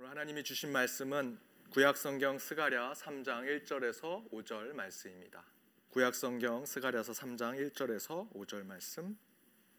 오늘 0.00 0.12
하나님이 0.12 0.42
주신 0.42 0.72
말씀은 0.72 1.38
구약 1.68 1.94
성경 1.98 2.38
스가랴 2.38 2.94
3장 2.94 3.66
1절에서 3.66 4.30
5절 4.30 4.72
말씀입니다. 4.72 5.44
구약 5.90 6.14
성경 6.14 6.64
스가랴서 6.64 7.12
3장 7.12 7.70
1절에서 7.70 8.32
5절 8.32 8.64
말씀. 8.64 9.18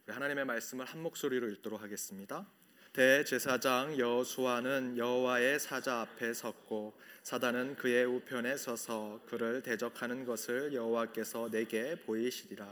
하나님의 0.07 0.45
말씀을 0.45 0.85
한 0.85 1.01
목소리로 1.01 1.49
읽도록 1.49 1.81
하겠습니다. 1.81 2.47
대제사장 2.93 3.97
여수아는 3.97 4.95
여호와의 4.95 5.59
사자 5.59 6.01
앞에 6.01 6.35
섰고 6.35 6.93
사단은 7.23 7.77
그의 7.77 8.05
우편에 8.05 8.57
서서 8.57 9.21
그를 9.25 9.63
대적하는 9.63 10.25
것을 10.25 10.75
여호와께서 10.75 11.49
내게 11.49 11.95
보이시리라. 11.95 12.71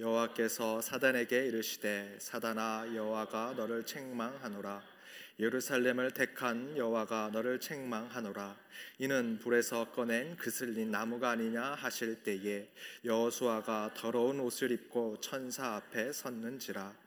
여호와께서 0.00 0.80
사단에게 0.80 1.46
이르시되 1.46 2.16
사단아 2.18 2.88
여호와가 2.92 3.52
너를 3.52 3.86
책망하노라. 3.86 4.91
예루살렘을 5.38 6.10
택한 6.12 6.76
여호와가 6.76 7.30
너를 7.32 7.58
책망하노라. 7.58 8.56
이는 8.98 9.38
불에서 9.38 9.90
꺼낸 9.92 10.36
그슬린 10.36 10.90
나무가 10.90 11.30
아니냐 11.30 11.62
하실 11.74 12.22
때에 12.22 12.68
여호수아가 13.04 13.92
더러운 13.94 14.40
옷을 14.40 14.70
입고 14.70 15.20
천사 15.20 15.74
앞에 15.76 16.12
섰는지라 16.12 17.01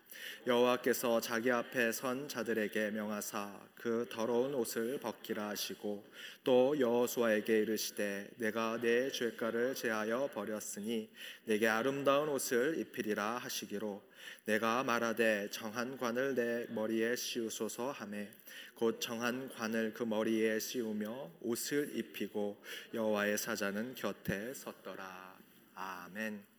여호와께서 0.47 1.21
자기 1.21 1.51
앞에 1.51 1.91
선 1.91 2.27
자들에게 2.27 2.91
명하사 2.91 3.59
그 3.75 4.07
더러운 4.11 4.53
옷을 4.53 4.99
벗기라 4.99 5.49
하시고 5.49 6.03
또 6.43 6.79
여호수아에게 6.79 7.59
이르시되 7.59 8.29
내가 8.37 8.79
내 8.81 9.11
죄가를 9.11 9.75
제하여 9.75 10.29
버렸으니 10.33 11.09
내게 11.45 11.67
아름다운 11.67 12.29
옷을 12.29 12.77
입히리라 12.79 13.37
하시기로 13.37 14.01
내가 14.45 14.83
말하되 14.83 15.49
정한 15.51 15.97
관을 15.97 16.35
내 16.35 16.65
머리에 16.69 17.15
씌우소서 17.15 17.91
하매 17.91 18.29
곧 18.75 18.99
정한 18.99 19.49
관을 19.49 19.93
그 19.93 20.03
머리에 20.03 20.59
씌우며 20.59 21.31
옷을 21.41 21.97
입히고 21.97 22.61
여호와의 22.93 23.37
사자는 23.37 23.95
곁에 23.95 24.53
섰더라 24.53 25.35
아멘. 25.75 26.54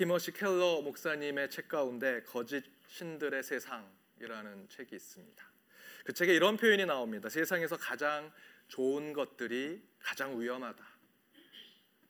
티머시 0.00 0.32
켈러 0.32 0.80
목사님의 0.80 1.50
책 1.50 1.68
가운데 1.68 2.22
거짓 2.22 2.64
신들의 2.88 3.42
세상이라는 3.42 4.70
책이 4.70 4.96
있습니다. 4.96 5.44
그 6.06 6.14
책에 6.14 6.34
이런 6.34 6.56
표현이 6.56 6.86
나옵니다. 6.86 7.28
세상에서 7.28 7.76
가장 7.76 8.32
좋은 8.68 9.12
것들이 9.12 9.86
가장 9.98 10.40
위험하다. 10.40 10.82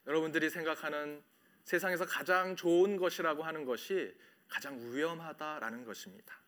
여러분들이 0.06 0.50
생각하는 0.50 1.20
세상에서 1.64 2.06
가장 2.06 2.55
좋은 2.55 2.96
것이라고 2.96 3.42
하는 3.42 3.64
것이 3.64 4.16
가장 4.46 4.78
위험하다라는 4.94 5.84
것입니다. 5.84 6.38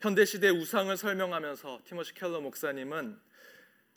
현대 0.00 0.24
시대 0.24 0.48
우상을 0.48 0.96
설명하면서 0.96 1.82
티머시 1.84 2.14
켈러 2.14 2.40
목사님은 2.40 3.20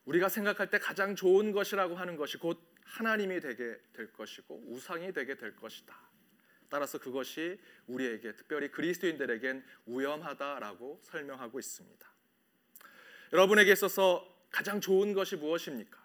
우리가 0.04 0.28
생각할 0.28 0.70
때 0.70 0.78
가장 0.78 1.16
좋은 1.16 1.54
것이라고 1.54 1.96
하는 1.96 2.18
것이 2.18 2.36
곧 2.36 2.62
하나님이 2.84 3.40
되게 3.40 3.78
될 3.94 4.12
것이고 4.12 4.62
우상이 4.68 5.14
되게 5.14 5.36
될 5.36 5.56
것이다. 5.56 6.09
따라서 6.70 6.98
그것이 6.98 7.60
우리에게 7.88 8.36
특별히 8.36 8.70
그리스도인들에겐 8.70 9.64
위험하다라고 9.88 11.00
설명하고 11.04 11.60
있습니다. 11.60 12.10
여러분에게 13.34 13.72
있어서 13.72 14.28
가장 14.50 14.82
좋은 14.82 15.14
것이 15.14 15.36
무엇입니까? 15.36 16.00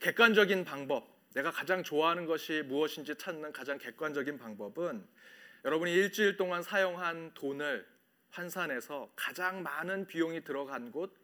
객관적인 0.00 0.64
방법, 0.64 1.06
내가 1.34 1.50
가장 1.50 1.82
좋아하는 1.82 2.26
것이 2.26 2.62
무엇인지 2.62 3.16
찾는 3.16 3.52
가장 3.52 3.78
객관적인 3.78 4.38
방법은 4.38 5.06
여러분이 5.64 5.92
일주일 5.92 6.36
동안 6.36 6.62
사용한 6.62 7.34
돈을 7.34 7.86
환산해서 8.30 9.12
가장 9.14 9.62
많은 9.62 10.06
비용이 10.06 10.42
들어간 10.44 10.90
곳, 10.90 11.14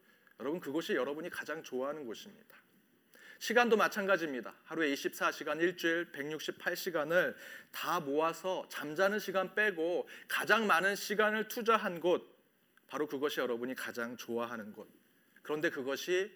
여러분 0.40 0.60
그곳이 0.60 0.94
여러분이 0.94 1.30
가장 1.30 1.62
좋아하는 1.62 2.06
곳입니다. 2.06 2.56
시간도 3.38 3.76
마찬가지입니다. 3.76 4.52
하루에 4.64 4.92
24시간, 4.92 5.60
일주일 5.60 6.10
168시간을 6.12 7.36
다 7.70 8.00
모아서 8.00 8.66
잠자는 8.68 9.20
시간 9.20 9.54
빼고 9.54 10.08
가장 10.26 10.66
많은 10.66 10.96
시간을 10.96 11.46
투자한 11.46 12.00
곳, 12.00 12.36
바로 12.88 13.06
그것이 13.06 13.38
여러분이 13.40 13.74
가장 13.76 14.16
좋아하는 14.16 14.72
곳. 14.72 14.88
그런데 15.42 15.70
그것이 15.70 16.32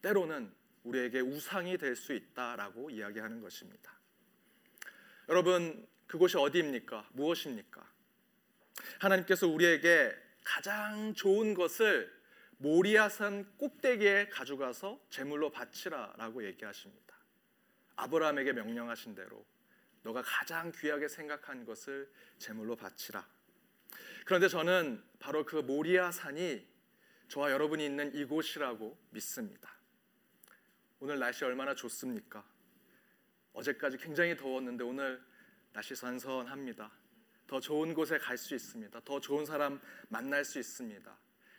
때로는 0.00 0.52
우리에게 0.84 1.20
우상이 1.20 1.76
될 1.76 1.96
수 1.96 2.14
있다라고 2.14 2.90
이야기하는 2.90 3.40
것입니다. 3.40 3.92
여러분, 5.28 5.86
그곳이 6.06 6.36
어디입니까? 6.38 7.08
무엇입니까? 7.12 7.84
하나님께서 9.00 9.48
우리에게 9.48 10.14
가장 10.44 11.12
좋은 11.14 11.52
것을 11.54 12.17
모리아산 12.58 13.56
꼭대기에 13.56 14.28
가져가서 14.28 15.00
제물로 15.10 15.50
바치라라고 15.50 16.44
얘기하십니다. 16.44 17.16
아브라함에게 17.96 18.52
명령하신 18.52 19.14
대로 19.14 19.44
너가 20.02 20.22
가장 20.22 20.72
귀하게 20.72 21.08
생각한 21.08 21.64
것을 21.64 22.10
제물로 22.38 22.76
바치라. 22.76 23.26
그런데 24.24 24.48
저는 24.48 25.02
바로 25.18 25.44
그 25.44 25.56
모리아산이 25.56 26.66
저와 27.28 27.50
여러분이 27.50 27.84
있는 27.84 28.14
이곳이라고 28.14 28.98
믿습니다. 29.10 29.74
오늘 31.00 31.18
날씨 31.18 31.44
얼마나 31.44 31.74
좋습니까? 31.74 32.44
어제까지 33.52 33.98
굉장히 33.98 34.36
더웠는데 34.36 34.84
오늘 34.84 35.22
날씨 35.72 35.94
선선합니다. 35.94 36.90
더 37.46 37.60
좋은 37.60 37.94
곳에 37.94 38.18
갈 38.18 38.36
수 38.36 38.54
있습니다. 38.54 39.00
더 39.04 39.20
좋은 39.20 39.46
사람 39.46 39.80
만날 40.08 40.44
수 40.44 40.58
있습니다. 40.58 41.18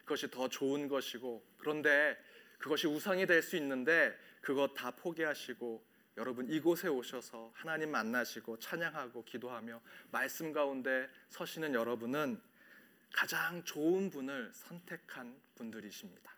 그것이 0.09 0.31
더 0.31 0.50
좋은 0.50 0.88
것이고 0.88 1.46
그런데 1.59 2.18
그것이 2.58 2.88
우상이 2.88 3.28
될 3.28 3.44
수 3.44 3.56
있는데 3.58 4.18
그것 4.42 4.74
다 4.74 4.90
포기하시고 4.90 5.86
여러분 6.18 6.50
이곳에 6.50 6.88
오셔서 6.88 7.52
하나님 7.53 7.92
만나시고 7.92 8.58
찬양하고 8.58 9.24
기도하며 9.24 9.80
말씀 10.09 10.52
가운데 10.52 11.08
서시는 11.30 11.75
여러분은 11.75 12.42
가장 13.14 13.64
좋은 13.64 14.09
분을 14.09 14.50
선택한 14.52 15.40
분들이십니다. 15.53 16.34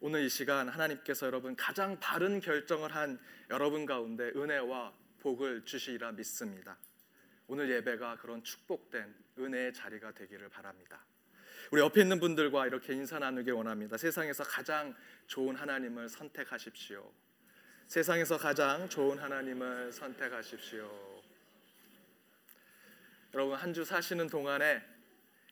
오늘 0.00 0.24
이 0.24 0.28
시간 0.28 0.68
하나님께서 0.68 1.24
여러분 1.26 1.56
가장 1.56 1.98
바른 2.00 2.38
결정을 2.38 2.94
한 2.94 3.18
여러분 3.48 3.86
가운데 3.86 4.24
은혜와 4.36 4.92
복을 5.20 5.64
주시리라 5.64 6.12
믿습니다. 6.12 6.76
오늘 7.46 7.70
예배가 7.70 8.18
그런 8.18 8.44
축복된 8.44 9.14
은혜의 9.38 9.72
자리가 9.72 10.12
되기를 10.12 10.50
바랍니다. 10.50 11.02
우리 11.70 11.80
옆에 11.80 12.02
있는 12.02 12.20
분들과 12.20 12.66
이렇게 12.66 12.92
인사 12.94 13.18
나누기 13.18 13.50
원합니다. 13.50 13.96
세상에서 13.96 14.44
가장 14.44 14.94
좋은 15.26 15.54
하나님을 15.56 16.08
선택하십시오. 16.08 17.10
세상에서 17.86 18.38
가장 18.38 18.88
좋은 18.88 19.18
하나님을 19.18 19.92
선택하십시오. 19.92 21.22
여러분 23.34 23.56
한 23.56 23.72
주 23.74 23.84
사시는 23.84 24.28
동안에 24.28 24.82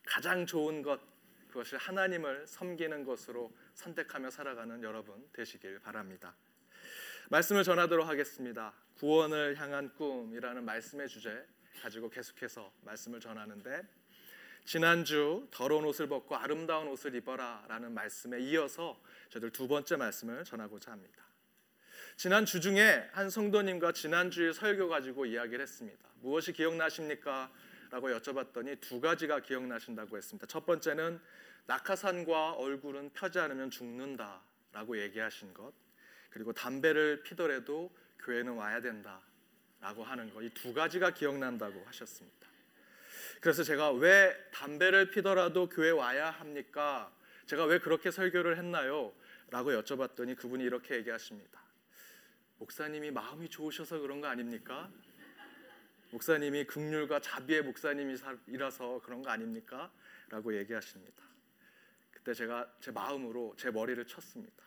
가장 0.04 0.46
좋은 0.46 0.82
것 0.82 1.00
그것이 1.48 1.76
하나님을 1.76 2.46
섬기는 2.46 3.04
것으로 3.04 3.52
선택하며 3.74 4.30
살아가는 4.30 4.82
여러분 4.82 5.28
되시길 5.32 5.80
바랍니다. 5.80 6.34
말씀을 7.28 7.64
전하도록 7.64 8.06
하겠습니다. 8.06 8.72
구원을 8.96 9.56
향한 9.58 9.92
꿈이라는 9.94 10.64
말씀의 10.64 11.08
주제 11.08 11.46
가지고 11.82 12.08
계속해서 12.08 12.72
말씀을 12.82 13.20
전하는데 13.20 13.82
지난주 14.64 15.48
더러운 15.50 15.84
옷을 15.84 16.08
벗고 16.08 16.36
아름다운 16.36 16.88
옷을 16.88 17.14
입어라라는 17.14 17.92
말씀에 17.92 18.40
이어서 18.40 19.00
저들 19.30 19.50
두 19.50 19.66
번째 19.68 19.96
말씀을 19.96 20.44
전하고자 20.44 20.92
합니다. 20.92 21.22
지난 22.16 22.44
주 22.44 22.60
중에 22.60 23.08
한 23.12 23.30
성도님과 23.30 23.92
지난주에 23.92 24.52
설교 24.52 24.88
가지고 24.88 25.26
이야기를 25.26 25.60
했습니다. 25.60 26.08
무엇이 26.20 26.52
기억나십니까? 26.52 27.50
라고 27.90 28.08
여쭤봤더니 28.10 28.80
두 28.80 29.00
가지가 29.00 29.40
기억나신다고 29.40 30.16
했습니다. 30.16 30.46
첫 30.46 30.64
번째는 30.64 31.20
낙하산과 31.66 32.52
얼굴은 32.52 33.10
펴지 33.10 33.38
않으면 33.38 33.70
죽는다 33.70 34.42
라고 34.72 34.98
얘기하신 35.00 35.52
것. 35.52 35.72
그리고 36.30 36.52
담배를 36.52 37.22
피더라도 37.22 37.90
교회는 38.20 38.52
와야 38.54 38.80
된다 38.80 39.20
라고 39.80 40.04
하는 40.04 40.32
것. 40.32 40.42
이 40.42 40.50
두 40.54 40.72
가지가 40.72 41.10
기억난다고 41.12 41.82
하셨습니다. 41.86 42.51
그래서 43.42 43.64
제가 43.64 43.90
왜 43.90 44.32
담배를 44.52 45.10
피더라도 45.10 45.68
교회 45.68 45.90
와야 45.90 46.30
합니까? 46.30 47.12
제가 47.46 47.64
왜 47.64 47.80
그렇게 47.80 48.12
설교를 48.12 48.56
했나요? 48.56 49.12
라고 49.50 49.72
여쭤봤더니 49.72 50.36
그분이 50.36 50.62
이렇게 50.62 50.94
얘기하십니다. 50.94 51.60
목사님이 52.58 53.10
마음이 53.10 53.48
좋으셔서 53.48 53.98
그런 53.98 54.20
거 54.20 54.28
아닙니까? 54.28 54.88
목사님이 56.12 56.66
극률과 56.66 57.18
자비의 57.18 57.62
목사님이라서 57.62 59.00
그런 59.04 59.22
거 59.22 59.30
아닙니까? 59.30 59.90
라고 60.28 60.56
얘기하십니다. 60.56 61.20
그때 62.12 62.34
제가 62.34 62.72
제 62.78 62.92
마음으로 62.92 63.56
제 63.58 63.72
머리를 63.72 64.06
쳤습니다. 64.06 64.62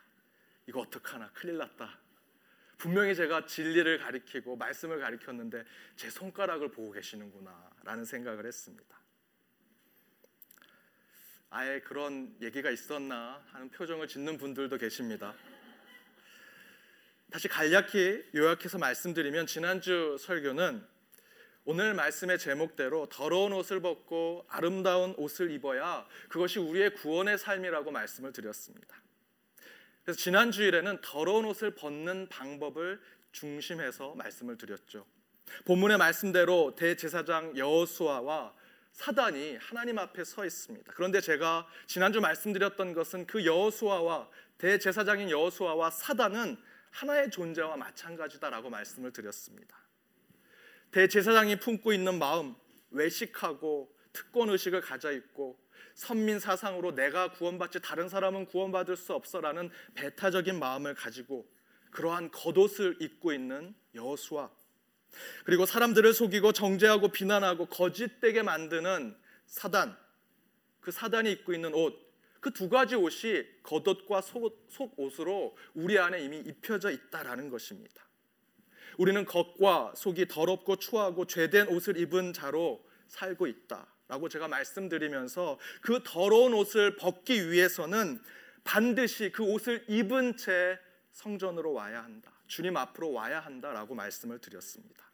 이거 0.66 0.80
어떡하나 0.80 1.30
큰일 1.32 1.56
났다. 1.56 1.98
분명히 2.76 3.14
제가 3.14 3.46
진리를 3.46 4.00
가리키고 4.00 4.56
말씀을 4.56 5.00
가리켰는데 5.00 5.64
제 5.96 6.10
손가락을 6.10 6.70
보고 6.72 6.92
계시는구나 6.92 7.75
라는 7.86 8.04
생각을 8.04 8.44
했습니다. 8.44 8.96
아예 11.50 11.80
그런 11.80 12.36
얘기가 12.42 12.68
있었나 12.70 13.40
하는 13.52 13.70
표정을 13.70 14.08
짓는 14.08 14.38
분들도 14.38 14.76
계십니다. 14.76 15.34
다시 17.30 17.46
간략히 17.46 18.24
요약해서 18.34 18.78
말씀드리면 18.78 19.46
지난주 19.46 20.16
설교는 20.18 20.84
오늘 21.64 21.94
말씀의 21.94 22.40
제목대로 22.40 23.08
더러운 23.08 23.52
옷을 23.52 23.80
벗고 23.80 24.44
아름다운 24.48 25.14
옷을 25.16 25.52
입어야 25.52 26.08
그것이 26.28 26.58
우리의 26.58 26.94
구원의 26.94 27.38
삶이라고 27.38 27.92
말씀을 27.92 28.32
드렸습니다. 28.32 29.00
그래서 30.02 30.18
지난 30.18 30.50
주일에는 30.50 31.00
더러운 31.02 31.44
옷을 31.44 31.76
벗는 31.76 32.28
방법을 32.30 33.00
중심해서 33.30 34.14
말씀을 34.16 34.58
드렸죠. 34.58 35.06
본문의 35.66 35.98
말씀대로 35.98 36.74
대제사장 36.76 37.56
여호수아와 37.56 38.54
사단이 38.92 39.56
하나님 39.56 39.98
앞에 39.98 40.24
서 40.24 40.44
있습니다. 40.44 40.92
그런데 40.94 41.20
제가 41.20 41.66
지난주 41.86 42.20
말씀드렸던 42.20 42.94
것은 42.94 43.26
그 43.26 43.44
여호수아와 43.44 44.28
대제사장인 44.58 45.28
여호수아와 45.30 45.90
사단은 45.90 46.56
하나의 46.90 47.30
존재와 47.30 47.76
마찬가지다라고 47.76 48.70
말씀을 48.70 49.12
드렸습니다. 49.12 49.76
대제사장이 50.92 51.58
품고 51.58 51.92
있는 51.92 52.18
마음, 52.18 52.54
외식하고 52.90 53.94
특권 54.12 54.48
의식을 54.48 54.80
가져 54.80 55.12
있고 55.12 55.58
선민 55.94 56.38
사상으로 56.38 56.94
내가 56.94 57.32
구원받지 57.32 57.80
다른 57.80 58.08
사람은 58.08 58.46
구원받을 58.46 58.96
수 58.96 59.12
없어라는 59.14 59.70
배타적인 59.94 60.58
마음을 60.58 60.94
가지고 60.94 61.46
그러한 61.90 62.30
겉옷을 62.30 62.98
입고 63.00 63.32
있는 63.32 63.74
여호수아 63.94 64.50
그리고 65.44 65.66
사람들을 65.66 66.12
속이고 66.12 66.52
정죄하고 66.52 67.08
비난하고 67.08 67.66
거짓되게 67.66 68.42
만드는 68.42 69.16
사단 69.46 69.96
그 70.80 70.90
사단이 70.90 71.30
입고 71.32 71.52
있는 71.52 71.74
옷 71.74 72.06
그 72.46 72.52
두 72.52 72.68
가지 72.68 72.94
옷이 72.94 73.44
겉옷과 73.64 74.20
속, 74.20 74.66
속옷으로 74.68 75.56
우리 75.74 75.98
안에 75.98 76.22
이미 76.22 76.38
입혀져 76.38 76.92
있다라는 76.92 77.50
것입니다. 77.50 78.06
우리는 78.98 79.24
겉과 79.24 79.94
속이 79.96 80.28
더럽고 80.28 80.76
추하고 80.76 81.26
죄된 81.26 81.66
옷을 81.66 81.96
입은 81.96 82.32
자로 82.32 82.86
살고 83.08 83.48
있다라고 83.48 84.28
제가 84.28 84.46
말씀드리면서 84.46 85.58
그 85.80 86.00
더러운 86.04 86.54
옷을 86.54 86.94
벗기 86.94 87.50
위해서는 87.50 88.22
반드시 88.62 89.32
그 89.32 89.42
옷을 89.42 89.84
입은 89.88 90.36
채 90.36 90.78
성전으로 91.10 91.72
와야 91.72 92.04
한다. 92.04 92.30
주님 92.46 92.76
앞으로 92.76 93.10
와야 93.12 93.40
한다라고 93.40 93.96
말씀을 93.96 94.38
드렸습니다. 94.38 95.05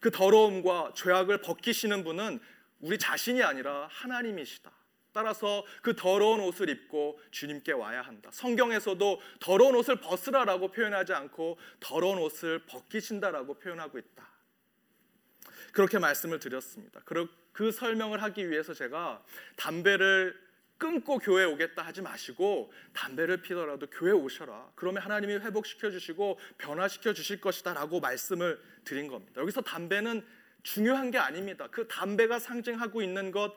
그 0.00 0.10
더러움과 0.10 0.92
죄악을 0.94 1.40
벗기시는 1.40 2.04
분은 2.04 2.40
우리 2.80 2.98
자신이 2.98 3.42
아니라 3.42 3.88
하나님이시다. 3.90 4.70
따라서 5.12 5.64
그 5.80 5.96
더러운 5.96 6.40
옷을 6.40 6.68
입고 6.68 7.18
주님께 7.30 7.72
와야 7.72 8.02
한다. 8.02 8.28
성경에서도 8.32 9.20
더러운 9.40 9.74
옷을 9.74 9.96
벗으라라고 9.96 10.70
표현하지 10.70 11.14
않고 11.14 11.58
더러운 11.80 12.18
옷을 12.18 12.58
벗기신다라고 12.66 13.54
표현하고 13.54 13.98
있다. 13.98 14.28
그렇게 15.72 15.98
말씀을 15.98 16.38
드렸습니다. 16.38 17.00
그 17.52 17.72
설명을 17.72 18.22
하기 18.22 18.50
위해서 18.50 18.74
제가 18.74 19.24
담배를 19.56 20.45
끊고 20.78 21.18
교회 21.18 21.44
오겠다 21.44 21.82
하지 21.82 22.02
마시고 22.02 22.72
담배를 22.92 23.42
피더라도 23.42 23.86
교회 23.86 24.12
오셔라. 24.12 24.72
그러면 24.74 25.02
하나님이 25.02 25.34
회복시켜 25.34 25.90
주시고 25.90 26.38
변화시켜 26.58 27.12
주실 27.12 27.40
것이다라고 27.40 28.00
말씀을 28.00 28.60
드린 28.84 29.08
겁니다. 29.08 29.40
여기서 29.40 29.62
담배는 29.62 30.24
중요한 30.62 31.10
게 31.10 31.18
아닙니다. 31.18 31.68
그 31.70 31.86
담배가 31.88 32.38
상징하고 32.38 33.00
있는 33.00 33.30
것 33.30 33.56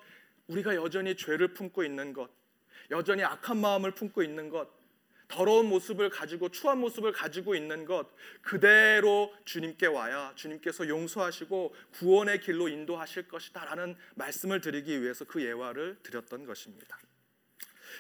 우리가 0.50 0.76
여전히 0.76 1.16
죄를 1.16 1.54
품고 1.54 1.84
있는 1.84 2.14
것, 2.14 2.30
여전히 2.92 3.24
악한 3.24 3.58
마음을 3.58 3.92
품고 3.92 4.24
있는 4.24 4.50
것, 4.50 4.68
더러운 5.28 5.68
모습을 5.68 6.10
가지고 6.10 6.50
추한 6.50 6.80
모습을 6.80 7.12
가지고 7.12 7.54
있는 7.54 7.86
것 7.86 8.08
그대로 8.42 9.32
주님께 9.46 9.86
와야 9.86 10.34
주님께서 10.34 10.88
용서하시고 10.88 11.76
구원의 11.92 12.42
길로 12.42 12.68
인도하실 12.68 13.28
것이다라는 13.28 13.96
말씀을 14.16 14.60
드리기 14.60 15.04
위해서 15.04 15.26
그 15.26 15.44
예화를 15.44 16.00
드렸던 16.02 16.48
것입니다. 16.48 16.98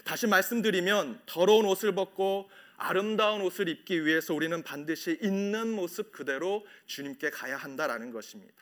다시 0.04 0.28
말씀드리면 0.28 1.22
더러운 1.25 1.66
옷을 1.66 1.94
벗고 1.94 2.50
아름다운 2.78 3.42
옷을 3.42 3.68
입기 3.68 4.06
위해서 4.06 4.34
우리는 4.34 4.63
반드시 4.63 5.18
있는 5.22 5.69
모습 5.72 6.12
그대로 6.12 6.66
주님께 6.86 7.30
가야 7.30 7.57
한다라는 7.57 8.12
것입니다. 8.12 8.56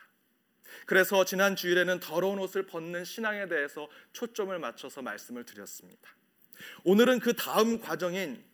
그래서 0.86 1.24
지난 1.24 1.56
주일에는 1.56 2.00
더러운 2.00 2.38
옷을 2.38 2.64
벗는 2.66 3.04
신앙에 3.04 3.46
대해서 3.48 3.88
초점을 4.12 4.56
맞춰서 4.58 5.02
말씀을 5.02 5.44
드렸습니다. 5.44 6.10
오늘은 6.84 7.20
그 7.20 7.34
다음 7.34 7.80
과정인 7.80 8.44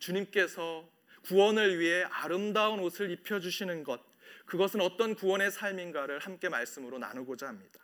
주님께서 0.00 0.88
구원을 1.22 1.78
위해 1.78 2.04
아름다운 2.10 2.80
옷을 2.80 3.10
입혀 3.10 3.38
주시는 3.38 3.84
것 3.84 4.00
그것은 4.46 4.80
어떤 4.80 5.14
구원의 5.14 5.52
삶인가를 5.52 6.18
함께 6.18 6.48
말씀으로 6.48 6.98
나누고자 6.98 7.46
합니다. 7.46 7.80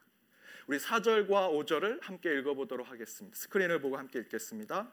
우리 0.68 0.76
4절과 0.76 1.50
5절을 1.50 2.02
함께 2.02 2.38
읽어보도록 2.38 2.90
하겠습니다. 2.90 3.34
스크린을 3.34 3.80
보고 3.80 3.96
함께 3.96 4.18
읽겠습니다. 4.18 4.86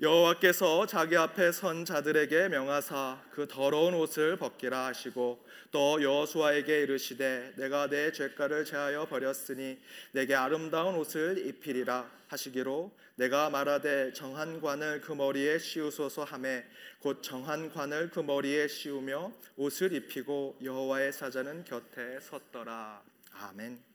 여호와께서 0.00 0.86
자기 0.86 1.16
앞에 1.16 1.52
선 1.52 1.84
자들에게 1.84 2.48
명하사 2.48 3.22
그 3.30 3.46
더러운 3.46 3.94
옷을 3.94 4.36
벗기라 4.38 4.86
하시고 4.86 5.46
또 5.70 6.02
여호수아에게 6.02 6.80
이르시되 6.80 7.52
내가 7.58 7.86
내 7.86 8.10
죄가를 8.10 8.64
제하여 8.64 9.06
버렸으니 9.06 9.78
내게 10.10 10.34
아름다운 10.34 10.96
옷을 10.96 11.46
입히리라 11.46 12.10
하시기로 12.26 12.90
내가 13.14 13.50
말하되 13.50 14.12
정한 14.14 14.60
관을 14.60 15.00
그 15.00 15.12
머리에 15.12 15.60
씌우소서 15.60 16.24
하매 16.24 16.64
곧 16.98 17.22
정한 17.22 17.70
관을 17.70 18.10
그 18.10 18.18
머리에 18.18 18.66
씌우며 18.66 19.32
옷을 19.56 19.92
입히고 19.92 20.58
여호와의 20.60 21.12
사자는 21.12 21.62
곁에 21.62 22.18
섰더라 22.18 23.00
아멘. 23.34 23.91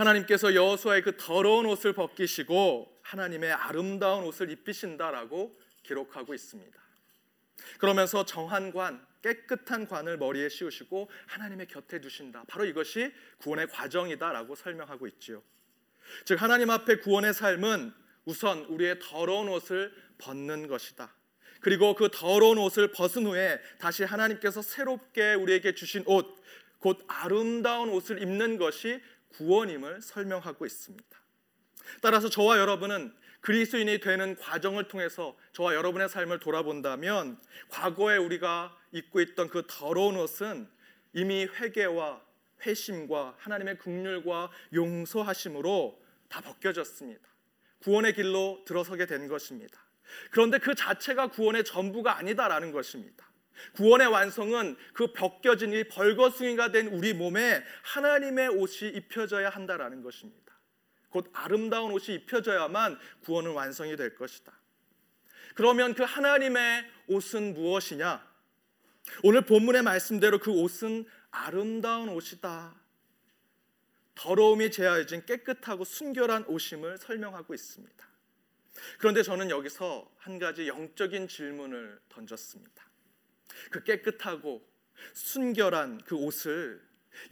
하나님께서 0.00 0.54
여호수아의 0.54 1.02
그 1.02 1.16
더러운 1.18 1.66
옷을 1.66 1.92
벗기시고 1.92 3.00
하나님의 3.02 3.52
아름다운 3.52 4.24
옷을 4.24 4.50
입히신다라고 4.50 5.58
기록하고 5.82 6.32
있습니다. 6.32 6.80
그러면서 7.78 8.24
정한 8.24 8.72
관, 8.72 9.04
깨끗한 9.22 9.86
관을 9.86 10.16
머리에 10.16 10.48
씌우시고 10.48 11.10
하나님의 11.26 11.66
곁에 11.66 12.00
두신다. 12.00 12.44
바로 12.48 12.64
이것이 12.64 13.12
구원의 13.38 13.68
과정이다라고 13.68 14.54
설명하고 14.54 15.06
있지요. 15.08 15.42
즉 16.24 16.40
하나님 16.40 16.70
앞에 16.70 16.96
구원의 16.96 17.34
삶은 17.34 17.92
우선 18.24 18.60
우리의 18.64 18.98
더러운 19.00 19.48
옷을 19.48 19.92
벗는 20.18 20.66
것이다. 20.66 21.14
그리고 21.60 21.94
그 21.94 22.08
더러운 22.10 22.56
옷을 22.56 22.90
벗은 22.92 23.26
후에 23.26 23.60
다시 23.78 24.04
하나님께서 24.04 24.62
새롭게 24.62 25.34
우리에게 25.34 25.74
주신 25.74 26.02
옷, 26.06 26.40
곧 26.78 27.04
아름다운 27.06 27.90
옷을 27.90 28.22
입는 28.22 28.56
것이 28.56 29.02
구원임을 29.36 30.02
설명하고 30.02 30.66
있습니다. 30.66 31.20
따라서 32.00 32.28
저와 32.28 32.58
여러분은 32.58 33.14
그리스도인이 33.40 34.00
되는 34.00 34.36
과정을 34.36 34.88
통해서 34.88 35.36
저와 35.52 35.74
여러분의 35.74 36.08
삶을 36.08 36.40
돌아본다면 36.40 37.40
과거에 37.68 38.16
우리가 38.16 38.76
입고 38.92 39.20
있던 39.20 39.48
그 39.48 39.64
더러운 39.66 40.16
옷은 40.16 40.68
이미 41.14 41.46
회개와 41.46 42.22
회심과 42.62 43.36
하나님의 43.38 43.78
긍휼과 43.78 44.50
용서하심으로 44.74 46.00
다 46.28 46.40
벗겨졌습니다. 46.42 47.28
구원의 47.82 48.14
길로 48.14 48.62
들어서게 48.66 49.06
된 49.06 49.26
것입니다. 49.26 49.80
그런데 50.30 50.58
그 50.58 50.74
자체가 50.74 51.28
구원의 51.28 51.64
전부가 51.64 52.18
아니다라는 52.18 52.72
것입니다. 52.72 53.29
구원의 53.74 54.08
완성은 54.08 54.76
그 54.92 55.12
벗겨진 55.12 55.72
이 55.72 55.84
벌거숭이가 55.84 56.72
된 56.72 56.88
우리 56.88 57.14
몸에 57.14 57.62
하나님의 57.82 58.48
옷이 58.48 58.90
입혀져야 58.90 59.50
한다라는 59.50 60.02
것입니다. 60.02 60.52
곧 61.10 61.28
아름다운 61.32 61.92
옷이 61.92 62.16
입혀져야만 62.16 62.98
구원은 63.24 63.52
완성이 63.52 63.96
될 63.96 64.14
것이다. 64.14 64.52
그러면 65.54 65.94
그 65.94 66.04
하나님의 66.04 66.84
옷은 67.08 67.54
무엇이냐? 67.54 68.28
오늘 69.24 69.42
본문의 69.42 69.82
말씀대로 69.82 70.38
그 70.38 70.50
옷은 70.50 71.04
아름다운 71.30 72.08
옷이다. 72.08 72.74
더러움이 74.14 74.70
제하여진 74.70 75.24
깨끗하고 75.24 75.84
순결한 75.84 76.44
옷임을 76.44 76.98
설명하고 76.98 77.54
있습니다. 77.54 78.08
그런데 78.98 79.22
저는 79.22 79.50
여기서 79.50 80.10
한 80.18 80.38
가지 80.38 80.68
영적인 80.68 81.28
질문을 81.28 82.00
던졌습니다. 82.08 82.89
그 83.70 83.82
깨끗하고 83.84 84.66
순결한 85.12 86.00
그 86.04 86.16
옷을 86.16 86.80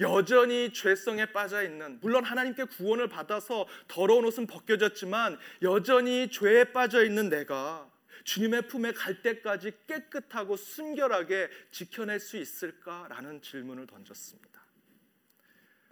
여전히 0.00 0.72
죄성에 0.72 1.26
빠져 1.32 1.62
있는 1.62 1.98
물론 2.00 2.24
하나님께 2.24 2.64
구원을 2.64 3.08
받아서 3.08 3.66
더러운 3.86 4.24
옷은 4.24 4.46
벗겨졌지만 4.46 5.38
여전히 5.62 6.30
죄에 6.30 6.72
빠져 6.72 7.04
있는 7.04 7.28
내가 7.28 7.90
주님의 8.24 8.68
품에 8.68 8.92
갈 8.92 9.22
때까지 9.22 9.72
깨끗하고 9.86 10.56
순결하게 10.56 11.48
지켜낼 11.70 12.20
수 12.20 12.36
있을까라는 12.36 13.40
질문을 13.40 13.86
던졌습니다. 13.86 14.62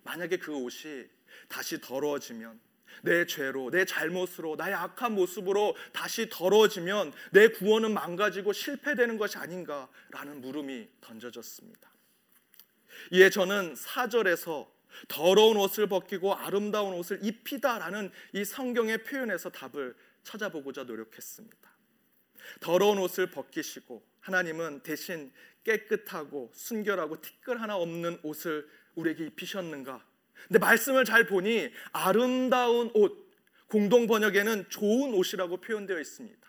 만약에 0.03 0.37
그 0.39 0.55
옷이 0.55 1.07
다시 1.49 1.81
더러워지면 1.81 2.61
내 3.03 3.27
죄로, 3.27 3.71
내 3.71 3.85
잘못으로, 3.85 4.57
나의 4.57 4.75
악한 4.75 5.15
모습으로 5.15 5.77
다시 5.93 6.29
더러워지면 6.29 7.13
내 7.33 7.49
구원은 7.49 7.93
망가지고 7.93 8.53
실패되는 8.53 9.19
것이 9.19 9.39
아닌가라는 9.39 10.41
물음이 10.41 10.89
던져졌습니다. 11.01 11.91
이에 13.13 13.31
저는 13.31 13.75
4절에서 13.75 14.69
더러운 15.09 15.57
옷을 15.59 15.89
벗기고 15.89 16.35
아름다운 16.35 16.95
옷을 16.95 17.21
입히다라는 17.23 18.11
이 18.33 18.45
성경의 18.45 19.05
표현에서 19.05 19.51
답을 19.51 19.95
찾아보고자 20.23 20.85
노력했습니다. 20.85 21.71
더러운 22.61 22.99
옷을 22.99 23.31
벗기시고 23.31 24.03
하나님은 24.21 24.81
대신 24.81 25.33
깨끗하고 25.65 26.51
순결하고 26.55 27.21
티끌 27.21 27.61
하나 27.61 27.77
없는 27.77 28.21
옷을 28.23 28.69
우리에게 28.95 29.27
입히셨는가? 29.27 30.05
근데 30.47 30.59
말씀을 30.59 31.05
잘 31.05 31.27
보니 31.27 31.73
아름다운 31.93 32.91
옷 32.95 33.27
공동 33.67 34.07
번역에는 34.07 34.69
좋은 34.69 35.13
옷이라고 35.15 35.61
표현되어 35.61 35.99
있습니다. 35.99 36.47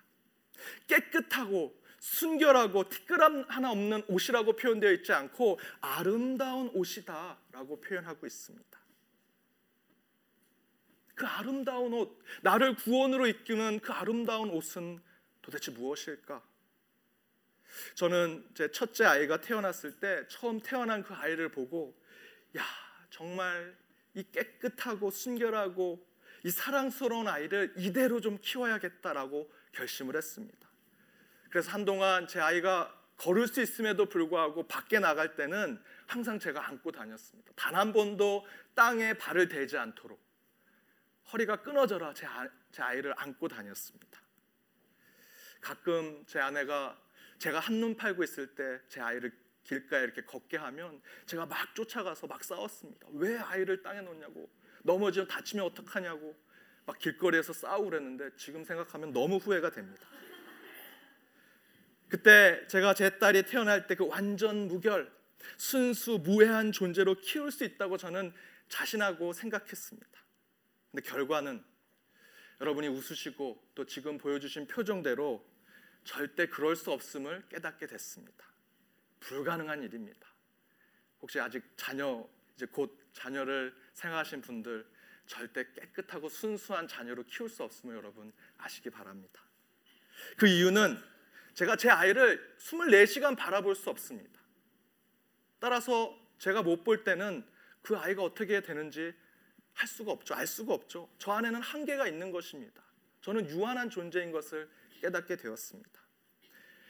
깨끗하고 0.88 1.75
순결하고 2.00 2.89
티끌함 2.89 3.46
하나 3.50 3.72
없는 3.72 4.04
옷이라고 4.08 4.54
표현되어 4.54 4.92
있지 4.94 5.13
않고 5.13 5.60
아름다운 5.82 6.70
옷이다라고 6.74 7.82
표현하고 7.82 8.25
있습니다. 8.25 8.77
그 11.16 11.25
아름다운 11.25 11.94
옷, 11.94 12.20
나를 12.44 12.75
구원으로 12.75 13.25
이끄는 13.25 13.80
그 13.80 13.92
아름다운 13.92 14.51
옷은 14.51 15.01
도대체 15.42 15.72
무엇일까? 15.72 16.44
저는 17.96 18.48
제 18.54 18.70
첫째 18.70 19.06
아이가 19.06 19.42
태어났을 19.42 20.00
때 20.00 20.27
처음 20.27 20.60
태어난 20.60 21.04
그 21.04 21.13
아이를 21.16 21.50
보고 21.50 22.00
야 22.56 22.63
정말 23.10 23.75
이 24.17 24.24
깨끗하고 24.31 25.12
순결하고 25.12 26.03
이 26.43 26.50
사랑스러운 26.50 27.27
아이를 27.27 27.74
이대로 27.77 28.19
좀 28.19 28.39
키워야겠다라고 28.41 29.53
결심을 29.74 30.15
했습니다. 30.15 30.67
그래서 31.51 31.71
한동안 31.71 32.27
제 32.27 32.39
아이가 32.39 32.93
걸을 33.17 33.47
수 33.47 33.62
있음에도 33.62 34.07
불구하고 34.07 34.67
밖에 34.67 35.00
나갈 35.00 35.36
때는 35.36 35.81
항상 36.07 36.39
제가 36.39 36.67
안고 36.67 36.91
다녔습니다. 36.91 37.51
단 37.55 37.75
한 37.75 37.93
번도 37.93 38.45
땅에 38.74 39.13
발을 39.13 39.47
대지 39.47 39.77
않도록 39.77 40.19
허리가 41.31 41.62
끊어져라 41.62 42.13
제, 42.13 42.25
아, 42.25 42.47
제 42.71 42.81
아이를 42.81 43.13
안고 43.17 43.47
다녔습니다. 43.47 44.19
가끔 45.62 46.24
제 46.25 46.39
아내가 46.39 47.00
제가 47.38 47.59
한눈 47.59 47.95
팔고 47.95 48.24
있을 48.24 48.55
때 48.55 48.79
제 48.88 49.00
아이를 49.00 49.31
길가에 49.67 50.03
이렇게 50.03 50.24
걷게 50.24 50.57
하면 50.57 51.01
제가 51.25 51.45
막 51.45 51.75
쫓아가서 51.75 52.27
막 52.27 52.43
싸웠습니다. 52.43 53.07
왜 53.12 53.38
아이를 53.38 53.83
땅에 53.83 54.01
놓냐고 54.01 54.50
넘어지면 54.83 55.27
다치면 55.27 55.65
어떡하냐고 55.65 56.36
막 56.86 56.97
길거리에서 56.97 57.51
싸우고 57.51 57.89
그랬는데 57.89 58.29
지금 58.38 58.63
생각하면 58.63 59.12
너무 59.12 59.36
후회가 59.38 59.71
됩니다. 59.71 60.07
그때 62.07 62.65
제가 62.67 62.93
제 62.93 63.19
딸이 63.19 63.43
태어날 63.43 63.88
때 63.88 63.95
그 63.95 64.07
완전 64.07 64.69
무결 64.69 65.12
순수 65.57 66.19
무해한 66.24 66.71
존재로 66.71 67.15
키울 67.15 67.51
수 67.51 67.65
있다고 67.65 67.97
저는 67.97 68.33
자신하고 68.69 69.33
생각했습니다. 69.33 70.07
근데 70.91 71.09
결과는 71.09 71.63
여러분이 72.62 72.88
웃으시고 72.88 73.71
또 73.75 73.86
지금 73.86 74.17
보여주신 74.17 74.67
표정대로 74.67 75.45
절대 76.05 76.47
그럴 76.47 76.77
수 76.77 76.91
없음을 76.91 77.43
깨닫게 77.50 77.88
됐습니다. 77.88 78.45
불가능한 79.19 79.83
일입니다. 79.83 80.27
혹시 81.21 81.39
아직 81.39 81.63
자녀 81.75 82.27
이제 82.55 82.65
곧 82.65 82.97
자녀를 83.13 83.75
생각하신 83.93 84.41
분들 84.41 84.86
절대 85.25 85.71
깨끗하고 85.74 86.29
순수한 86.29 86.88
자녀로 86.88 87.24
키울 87.24 87.50
수 87.50 87.63
없음을 87.63 87.95
여러분 87.95 88.31
아시기 88.57 88.89
바랍니다. 88.89 89.41
그 90.38 90.47
이유는 90.47 90.97
제가 91.53 91.75
제 91.75 91.89
아이를 91.89 92.55
24시간 92.59 93.36
바라볼 93.36 93.75
수 93.75 93.89
없습니다. 93.89 94.39
따라서 95.59 96.15
제가 96.38 96.62
못 96.62 96.83
볼 96.83 97.03
때는 97.03 97.43
그 97.81 97.97
아이가 97.97 98.24
어떻게 98.24 98.62
되는지 98.62 99.13
할 99.74 99.88
수가 99.88 100.12
없죠. 100.12 100.33
알 100.33 100.47
수가 100.47 100.74
없죠. 100.74 101.09
저 101.17 101.31
안에는 101.31 101.62
한계가 101.62 102.07
있는 102.07 102.31
것입니다. 102.31 102.81
저는 103.21 103.50
유한한 103.50 103.89
존재인 103.89 104.31
것을 104.31 104.69
깨닫게 105.01 105.36
되었습니다. 105.36 106.01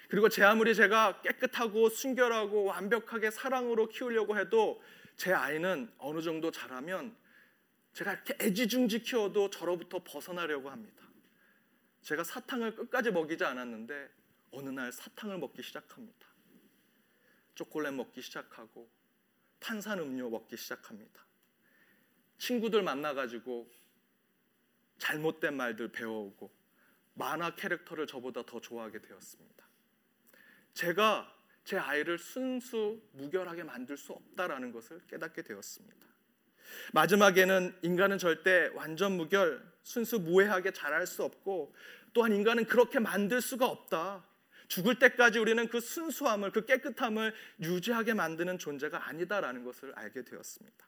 그리고 0.08 0.30
제 0.30 0.44
아무리 0.44 0.74
제가 0.74 1.22
깨끗하고 1.22 1.90
순결하고 1.90 2.64
완벽하게 2.64 3.30
사랑으로 3.32 3.90
키우려고 3.90 4.38
해도 4.38 4.82
제 5.18 5.34
아이는 5.34 5.92
어느 5.98 6.22
정도 6.22 6.52
자라면 6.52 7.16
제가 7.94 8.14
이렇게 8.14 8.38
애지중지 8.40 9.02
키워도 9.02 9.50
저로부터 9.50 10.04
벗어나려고 10.04 10.70
합니다. 10.70 11.04
제가 12.02 12.24
사탕을 12.24 12.76
끝까지 12.76 13.12
먹이지 13.12 13.44
않았는데 13.44 14.10
어느 14.52 14.70
날 14.70 14.92
사탕을 14.92 15.40
먹기 15.40 15.62
시작합니다. 15.62 16.28
초콜릿 17.56 17.94
먹기 17.94 18.22
시작하고 18.22 18.90
탄산 19.60 20.00
음료 20.00 20.30
먹기 20.30 20.56
시작합니다. 20.56 21.26
친구들 22.38 22.84
만나가지고 22.84 23.70
잘못된 25.00 25.56
말들 25.58 25.92
배워오고 25.92 26.52
만화 27.16 27.56
캐릭터를 27.56 28.06
저보다 28.06 28.44
더 28.46 28.62
좋아하게 28.62 29.02
되었습니다. 29.02 29.67
제가 30.78 31.28
제 31.64 31.76
아이를 31.76 32.20
순수 32.20 33.02
무결하게 33.14 33.64
만들 33.64 33.98
수 33.98 34.14
없다라는 34.14 34.72
것을 34.72 35.02
깨닫게 35.08 35.42
되었습니다. 35.42 36.08
마지막에는 36.94 37.76
인간은 37.82 38.20
절대 38.20 38.70
완전 38.76 39.18
무결, 39.18 39.60
순수 39.82 40.20
무해하게 40.20 40.72
자랄 40.72 41.08
수 41.08 41.24
없고 41.24 41.74
또한 42.14 42.32
인간은 42.32 42.66
그렇게 42.66 43.00
만들 43.00 43.42
수가 43.42 43.66
없다. 43.66 44.24
죽을 44.68 45.00
때까지 45.00 45.40
우리는 45.40 45.68
그 45.68 45.80
순수함을, 45.80 46.52
그 46.52 46.66
깨끗함을 46.66 47.34
유지하게 47.62 48.14
만드는 48.14 48.60
존재가 48.60 49.08
아니다라는 49.08 49.64
것을 49.64 49.94
알게 49.96 50.26
되었습니다. 50.26 50.86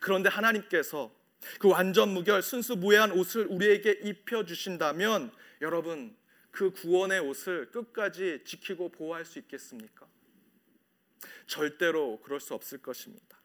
그런데 0.00 0.30
하나님께서 0.30 1.12
그 1.58 1.68
완전 1.68 2.08
무결, 2.08 2.40
순수 2.40 2.74
무해한 2.76 3.12
옷을 3.12 3.46
우리에게 3.48 4.00
입혀 4.02 4.44
주신다면 4.44 5.30
여러분 5.60 6.16
그 6.50 6.70
구원의 6.70 7.20
옷을 7.20 7.70
끝까지 7.70 8.42
지키고 8.44 8.90
보호할 8.90 9.24
수 9.24 9.38
있겠습니까? 9.38 10.06
절대로 11.46 12.20
그럴 12.22 12.40
수 12.40 12.54
없을 12.54 12.78
것입니다. 12.78 13.38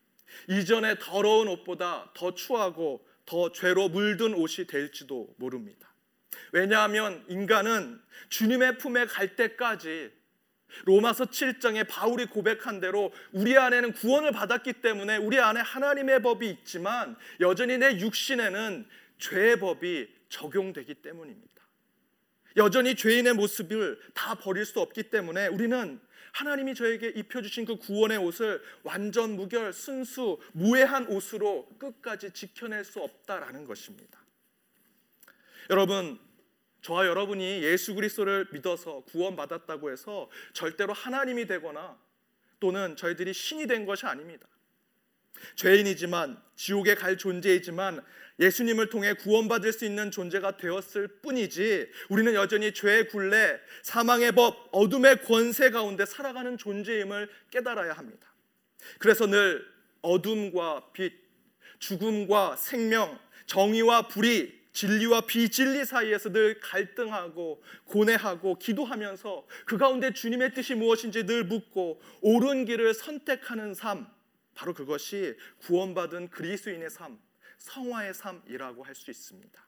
이전의 0.48 0.98
더러운 1.00 1.48
옷보다 1.48 2.12
더 2.16 2.34
추하고 2.34 3.06
더 3.26 3.52
죄로 3.52 3.90
물든 3.90 4.34
옷이 4.34 4.68
될지도 4.68 5.34
모릅니다. 5.38 5.94
왜냐하면 6.52 7.24
인간은 7.30 8.02
주님의 8.30 8.78
품에 8.78 9.06
갈 9.06 9.36
때까지 9.36 10.12
로마서 10.86 11.26
7장에 11.26 11.88
바울이 11.88 12.26
고백한 12.26 12.80
대로 12.80 13.14
우리 13.32 13.58
안에는 13.58 13.94
구원을 13.94 14.32
받았기 14.32 14.74
때문에 14.82 15.18
우리 15.18 15.40
안에 15.40 15.62
하나님의 15.62 16.22
법이 16.24 16.50
있지만 16.50 17.16
여전히 17.40 17.78
내 17.78 18.00
육신에는 18.00 18.88
죄의 19.20 19.60
법이 19.60 20.10
적용되기 20.30 20.96
때문입니다. 20.96 21.63
여전히 22.58 22.96
죄인의 22.96 23.34
모습을 23.34 24.00
다 24.14 24.36
버릴 24.36 24.66
수 24.66 24.80
없기 24.80 25.04
때문에 25.10 25.48
우리는 25.48 26.00
하나님이 26.34 26.74
저에게 26.74 27.10
입혀주신 27.10 27.66
그 27.66 27.76
구원의 27.78 28.18
옷을 28.18 28.62
완전 28.84 29.36
무결, 29.36 29.72
순수, 29.72 30.40
무해한 30.52 31.08
옷으로 31.08 31.68
끝까지 31.78 32.32
지켜낼 32.32 32.84
수 32.84 33.02
없다라는 33.02 33.66
것입니다. 33.66 34.20
여러분, 35.70 36.20
저와 36.82 37.08
여러분이 37.08 37.64
예수 37.64 37.96
그리스도를 37.96 38.48
믿어서 38.52 39.02
구원받았다고 39.06 39.92
해서 39.92 40.30
절대로 40.54 40.92
하나님이 40.92 41.46
되거나 41.46 41.98
또는 42.60 42.96
저희들이 42.96 43.34
신이 43.34 43.68
된 43.68 43.86
것이 43.86 44.06
아닙니다. 44.06 44.48
죄인이지만 45.56 46.42
지옥에 46.56 46.96
갈 46.96 47.18
존재이지만 47.18 48.04
예수님을 48.40 48.90
통해 48.90 49.14
구원받을 49.14 49.72
수 49.72 49.86
있는 49.86 50.10
존재가 50.10 50.58
되었을 50.58 51.08
뿐이지 51.22 51.88
우리는 52.10 52.34
여전히 52.34 52.74
죄의 52.74 53.10
굴레, 53.10 53.60
사망의 53.84 54.32
법, 54.32 54.70
어둠의 54.72 55.24
권세 55.24 55.70
가운데 55.70 56.06
살아가는 56.06 56.58
존재임을 56.58 57.30
깨달아야 57.52 57.94
합니다. 57.94 58.34
그래서 58.98 59.28
늘 59.28 59.66
어둠과 60.02 60.92
빛, 60.94 61.14
죽음과 61.80 62.56
생명, 62.58 63.20
정의와 63.46 64.08
불의, 64.08 64.64
진리와 64.74 65.22
비진리 65.28 65.86
사이에서 65.86 66.32
늘 66.32 66.60
갈등하고 66.60 67.62
고뇌하고 67.86 68.58
기도하면서 68.58 69.46
그 69.66 69.78
가운데 69.78 70.12
주님의 70.12 70.56
뜻이 70.56 70.74
무엇인지 70.74 71.28
늘 71.28 71.44
묻고 71.44 72.02
옳은 72.22 72.66
길을 72.66 72.96
선택하는 72.96 73.76
삶 73.76 74.08
바로 74.54 74.74
그것이 74.74 75.36
구원받은 75.60 76.30
그리스도인의 76.30 76.90
삶, 76.90 77.20
성화의 77.58 78.14
삶이라고 78.14 78.84
할 78.84 78.96
수 78.96 79.12
있습니다. 79.12 79.64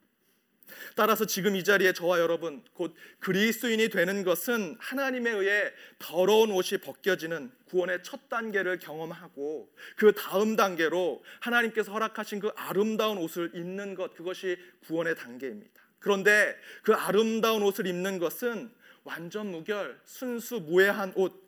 따라서 0.96 1.25
지금 1.25 1.56
이 1.56 1.63
자리에 1.63 1.94
저와 1.94 2.20
여러분 2.20 2.63
곧 2.74 2.96
그리스도인이 3.20 3.89
되는 3.89 4.24
것은 4.24 4.75
하나님에 4.80 5.30
의해 5.30 5.72
더러운 6.00 6.51
옷이 6.51 6.80
벗겨지는 6.82 7.51
구원의 7.65 8.01
첫 8.04 8.30
단계를 8.30 8.80
경험하고 8.80 9.72
그 9.96 10.13
다음 10.13 10.56
단계로 10.56 11.24
하나님께서 11.39 11.92
허락하신 11.92 12.39
그 12.39 12.51
아름다운 12.56 13.18
옷을 13.18 13.51
입는 13.54 13.96
것 13.96 14.15
그것이 14.15 14.58
구원의 14.88 15.15
단계입니다. 15.15 15.84
그런데 16.00 16.56
그 16.84 16.94
아름다운 16.94 17.63
옷을 17.63 17.88
입는 17.88 18.20
것은 18.20 18.72
완전 19.04 19.51
무결, 19.51 20.00
순수 20.06 20.60
무해한 20.62 21.13
옷, 21.15 21.45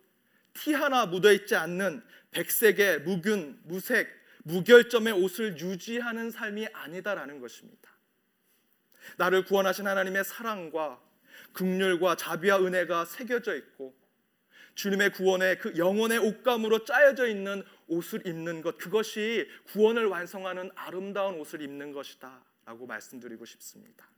티 0.57 0.73
하나 0.73 1.05
묻어 1.05 1.31
있지 1.31 1.55
않는 1.55 2.03
백색의 2.31 3.01
무균, 3.01 3.59
무색, 3.63 4.09
무결점의 4.43 5.13
옷을 5.13 5.59
유지하는 5.59 6.31
삶이 6.31 6.67
아니다라는 6.73 7.39
것입니다. 7.39 7.91
나를 9.17 9.45
구원하신 9.45 9.87
하나님의 9.87 10.23
사랑과 10.23 11.01
극률과 11.53 12.15
자비와 12.15 12.59
은혜가 12.61 13.05
새겨져 13.05 13.55
있고 13.55 13.95
주님의 14.75 15.11
구원의 15.13 15.59
그 15.59 15.77
영혼의 15.77 16.19
옷감으로 16.19 16.85
짜여져 16.85 17.27
있는 17.27 17.63
옷을 17.87 18.27
입는 18.27 18.61
것 18.61 18.77
그것이 18.77 19.49
구원을 19.67 20.05
완성하는 20.05 20.71
아름다운 20.75 21.35
옷을 21.39 21.61
입는 21.61 21.91
것이다라고 21.93 22.85
말씀드리고 22.85 23.45
싶습니다. 23.45 24.09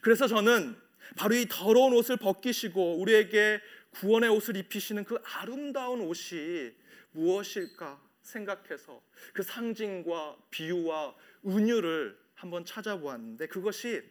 그래서 0.00 0.26
저는 0.26 0.76
바로 1.16 1.34
이 1.34 1.46
더러운 1.48 1.92
옷을 1.92 2.16
벗기시고 2.16 2.98
우리에게 3.00 3.60
구원의 3.90 4.30
옷을 4.30 4.56
입히시는 4.56 5.04
그 5.04 5.20
아름다운 5.24 6.00
옷이 6.00 6.72
무엇일까 7.12 8.00
생각해서 8.22 9.02
그 9.32 9.42
상징과 9.42 10.36
비유와 10.50 11.16
은유를 11.46 12.18
한번 12.34 12.64
찾아보았는데 12.64 13.46
그것이 13.48 14.02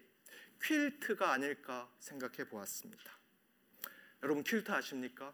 퀼트가 0.60 1.32
아닐까 1.32 1.90
생각해 2.00 2.50
보았습니다. 2.50 3.18
여러분 4.24 4.44
퀼트 4.44 4.72
아십니까? 4.72 5.34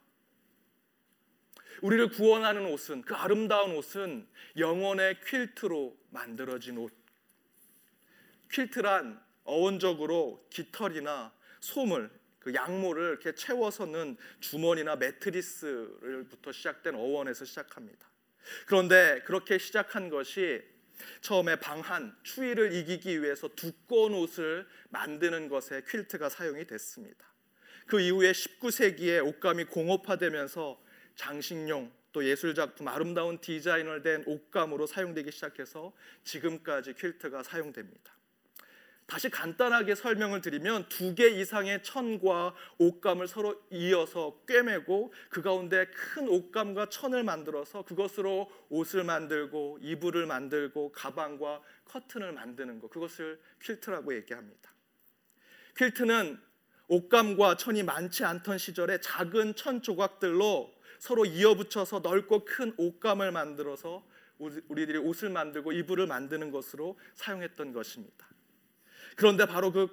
우리를 1.81 2.09
구원하는 2.09 2.65
옷은 2.67 3.01
그 3.01 3.15
아름다운 3.15 3.75
옷은 3.75 4.27
영원의 4.57 5.21
퀼트로 5.21 5.97
만들어진 6.11 6.77
옷. 6.77 6.93
퀼트란 8.51 9.21
어원적으로 9.45 10.45
깃털이나 10.49 11.33
소물, 11.59 12.11
그 12.43 12.53
양모를 12.53 13.09
이렇게 13.09 13.33
채워서는 13.33 14.17
주머니나 14.39 14.97
매트리스를부터 14.97 16.51
시작된 16.51 16.95
어원에서 16.95 17.45
시작합니다. 17.45 18.09
그런데 18.67 19.21
그렇게 19.25 19.57
시작한 19.57 20.09
것이 20.09 20.61
처음에 21.21 21.55
방한 21.55 22.15
추위를 22.23 22.73
이기기 22.73 23.21
위해서 23.21 23.47
두꺼운 23.55 24.13
옷을 24.13 24.67
만드는 24.89 25.47
것에 25.47 25.81
퀼트가 25.81 26.29
사용이 26.29 26.67
됐습니다. 26.67 27.25
그 27.87 27.99
이후에 27.99 28.31
19세기에 28.31 29.25
옷감이 29.25 29.65
공업화되면서 29.65 30.81
장식용 31.15 31.91
또 32.11 32.25
예술 32.25 32.53
작품 32.53 32.87
아름다운 32.87 33.39
디자인을 33.39 34.03
된 34.03 34.23
옷감으로 34.25 34.85
사용되기 34.85 35.31
시작해서 35.31 35.93
지금까지 36.23 36.93
퀼트가 36.93 37.43
사용됩니다. 37.43 38.13
다시 39.05 39.29
간단하게 39.29 39.95
설명을 39.95 40.41
드리면 40.41 40.89
두 40.89 41.13
개 41.13 41.27
이상의 41.29 41.83
천과 41.83 42.55
옷감을 42.77 43.27
서로 43.27 43.61
이어서 43.69 44.39
꿰매고 44.47 45.13
그 45.29 45.41
가운데 45.41 45.85
큰 45.87 46.27
옷감과 46.27 46.89
천을 46.89 47.23
만들어서 47.23 47.83
그것으로 47.83 48.49
옷을 48.69 49.03
만들고 49.03 49.79
이불을 49.81 50.25
만들고 50.25 50.91
가방과 50.91 51.61
커튼을 51.85 52.31
만드는 52.31 52.79
것 52.79 52.89
그것을 52.89 53.39
퀼트라고 53.59 54.15
얘기합니다. 54.15 54.71
퀼트는 55.75 56.39
옷감과 56.87 57.57
천이 57.57 57.83
많지 57.83 58.25
않던 58.25 58.57
시절에 58.57 58.99
작은 59.01 59.55
천 59.55 59.81
조각들로 59.81 60.73
서로 60.99 61.25
이어붙여서 61.25 61.99
넓고 61.99 62.45
큰 62.45 62.73
옷감을 62.77 63.31
만들어서 63.31 64.05
우리들이 64.39 64.97
옷을 64.97 65.29
만들고 65.29 65.71
이불을 65.71 66.07
만드는 66.07 66.51
것으로 66.51 66.97
사용했던 67.15 67.73
것입니다. 67.73 68.32
그런데 69.15 69.45
바로 69.45 69.71
그 69.71 69.91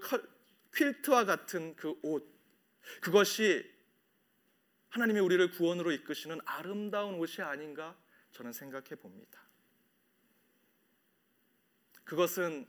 퀼트와 0.73 1.25
같은 1.25 1.75
그 1.77 1.99
옷, 2.03 2.27
그것이 3.01 3.65
하나님이 4.91 5.21
우리를 5.21 5.51
구원으로 5.53 5.93
이끄시는 5.93 6.41
아름다운 6.45 7.15
옷이 7.15 7.45
아닌가 7.45 7.97
저는 8.33 8.53
생각해 8.53 8.97
봅니다. 8.97 9.41
그것은 12.05 12.67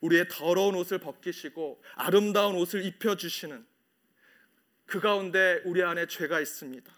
우리의 0.00 0.26
더러운 0.28 0.74
옷을 0.74 0.98
벗기시고 0.98 1.82
아름다운 1.94 2.56
옷을 2.56 2.84
입혀 2.84 3.16
주시는 3.16 3.66
그 4.86 4.98
가운데 4.98 5.62
우리 5.64 5.82
안에 5.82 6.06
죄가 6.06 6.40
있습니다. 6.40 6.92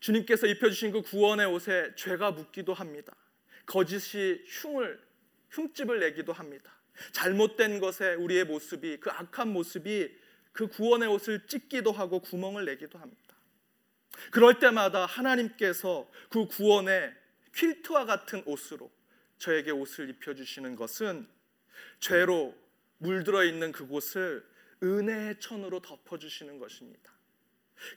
주님께서 0.00 0.46
입혀 0.46 0.68
주신 0.70 0.92
그 0.92 1.02
구원의 1.02 1.46
옷에 1.46 1.94
죄가 1.96 2.32
묻기도 2.32 2.72
합니다. 2.72 3.14
거짓이 3.66 4.42
흉을 4.46 5.00
흉집을 5.50 6.00
내기도 6.00 6.32
합니다. 6.32 6.72
잘못된 7.12 7.80
것에 7.80 8.14
우리의 8.14 8.44
모습이 8.44 8.98
그 8.98 9.10
악한 9.10 9.48
모습이 9.48 10.14
그 10.52 10.68
구원의 10.68 11.08
옷을 11.08 11.46
찢기도 11.46 11.92
하고 11.92 12.20
구멍을 12.20 12.64
내기도 12.64 12.98
합니다. 12.98 13.22
그럴 14.30 14.58
때마다 14.58 15.06
하나님께서 15.06 16.10
그 16.28 16.46
구원의 16.46 17.14
퀼트와 17.52 18.04
같은 18.04 18.42
옷으로 18.46 18.90
저에게 19.38 19.70
옷을 19.70 20.10
입혀 20.10 20.34
주시는 20.34 20.76
것은 20.76 21.26
죄로 22.00 22.54
물들어 22.98 23.44
있는 23.44 23.72
그곳을 23.72 24.46
은혜의 24.82 25.40
천으로 25.40 25.80
덮어 25.80 26.18
주시는 26.18 26.58
것입니다. 26.58 27.12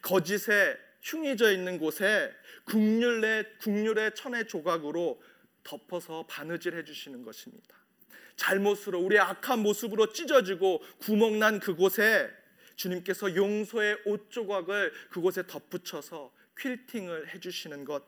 거짓에 0.02 0.78
흉이져 1.02 1.52
있는 1.52 1.78
곳에 1.78 2.34
국률의 2.66 3.58
국률의 3.60 4.16
천의 4.16 4.48
조각으로 4.48 5.22
덮어서 5.64 6.26
바느질 6.28 6.76
해 6.76 6.84
주시는 6.84 7.24
것입니다. 7.24 7.76
잘못으로 8.36 9.00
우리의 9.00 9.22
악한 9.22 9.60
모습으로 9.60 10.12
찢어지고 10.12 10.84
구멍난 11.00 11.60
그곳에 11.60 12.30
주님께서 12.76 13.36
용서의 13.36 14.02
옷 14.06 14.30
조각을 14.30 14.92
그곳에 15.10 15.48
덧붙여서 15.48 16.32
퀼팅을 16.56 17.34
해주시는 17.34 17.86
것 17.86 18.04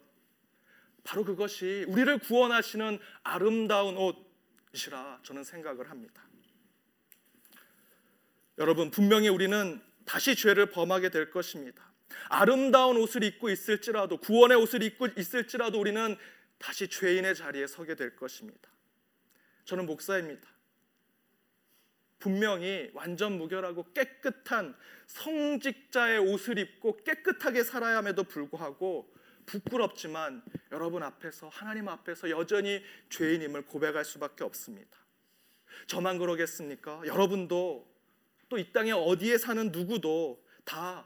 바로 1.04 1.24
그것이 1.24 1.86
우리를 1.88 2.18
구원하시는 2.20 3.00
아름다운 3.24 3.96
옷이라 3.98 5.22
저는 5.24 5.44
생각을 5.44 5.90
합니다. 5.90 6.28
여러분 8.58 8.92
분명히 8.92 9.30
우리는 9.30 9.82
다시 10.06 10.36
죄를 10.36 10.72
범하게 10.72 11.10
될 11.10 11.32
것입니다. 11.32 11.88
아름다운 12.30 12.98
옷을 12.98 13.24
입고 13.24 13.50
있을지라도 13.50 14.18
구원의 14.18 14.58
옷을 14.58 14.84
입고 14.84 15.08
있을지라도 15.18 15.80
우리는 15.80 16.18
다시 16.58 16.88
죄인의 16.88 17.36
자리에 17.36 17.68
서게 17.68 17.96
될 17.96 18.16
것입니다. 18.16 18.70
저는 19.67 19.86
목사입니다. 19.86 20.47
분명히 22.19 22.89
완전 22.93 23.38
무결하고 23.38 23.91
깨끗한 23.93 24.75
성직자의 25.08 26.19
옷을 26.19 26.58
입고 26.58 27.03
깨끗하게 27.03 27.63
살아야 27.63 27.97
함에도 27.97 28.23
불구하고 28.23 29.13
부끄럽지만 29.45 30.41
여러분 30.71 31.03
앞에서 31.03 31.49
하나님 31.49 31.89
앞에서 31.89 32.30
여전히 32.30 32.82
죄인임을 33.10 33.63
고백할 33.63 34.03
수밖에 34.06 34.43
없습니다. 34.45 34.97
저만 35.86 36.17
그러겠습니까? 36.17 37.03
여러분도 37.06 37.88
또 38.49 38.58
이 38.58 38.71
땅에 38.71 38.91
어디에 38.93 39.38
사는 39.38 39.71
누구도 39.73 40.41
다 40.63 41.06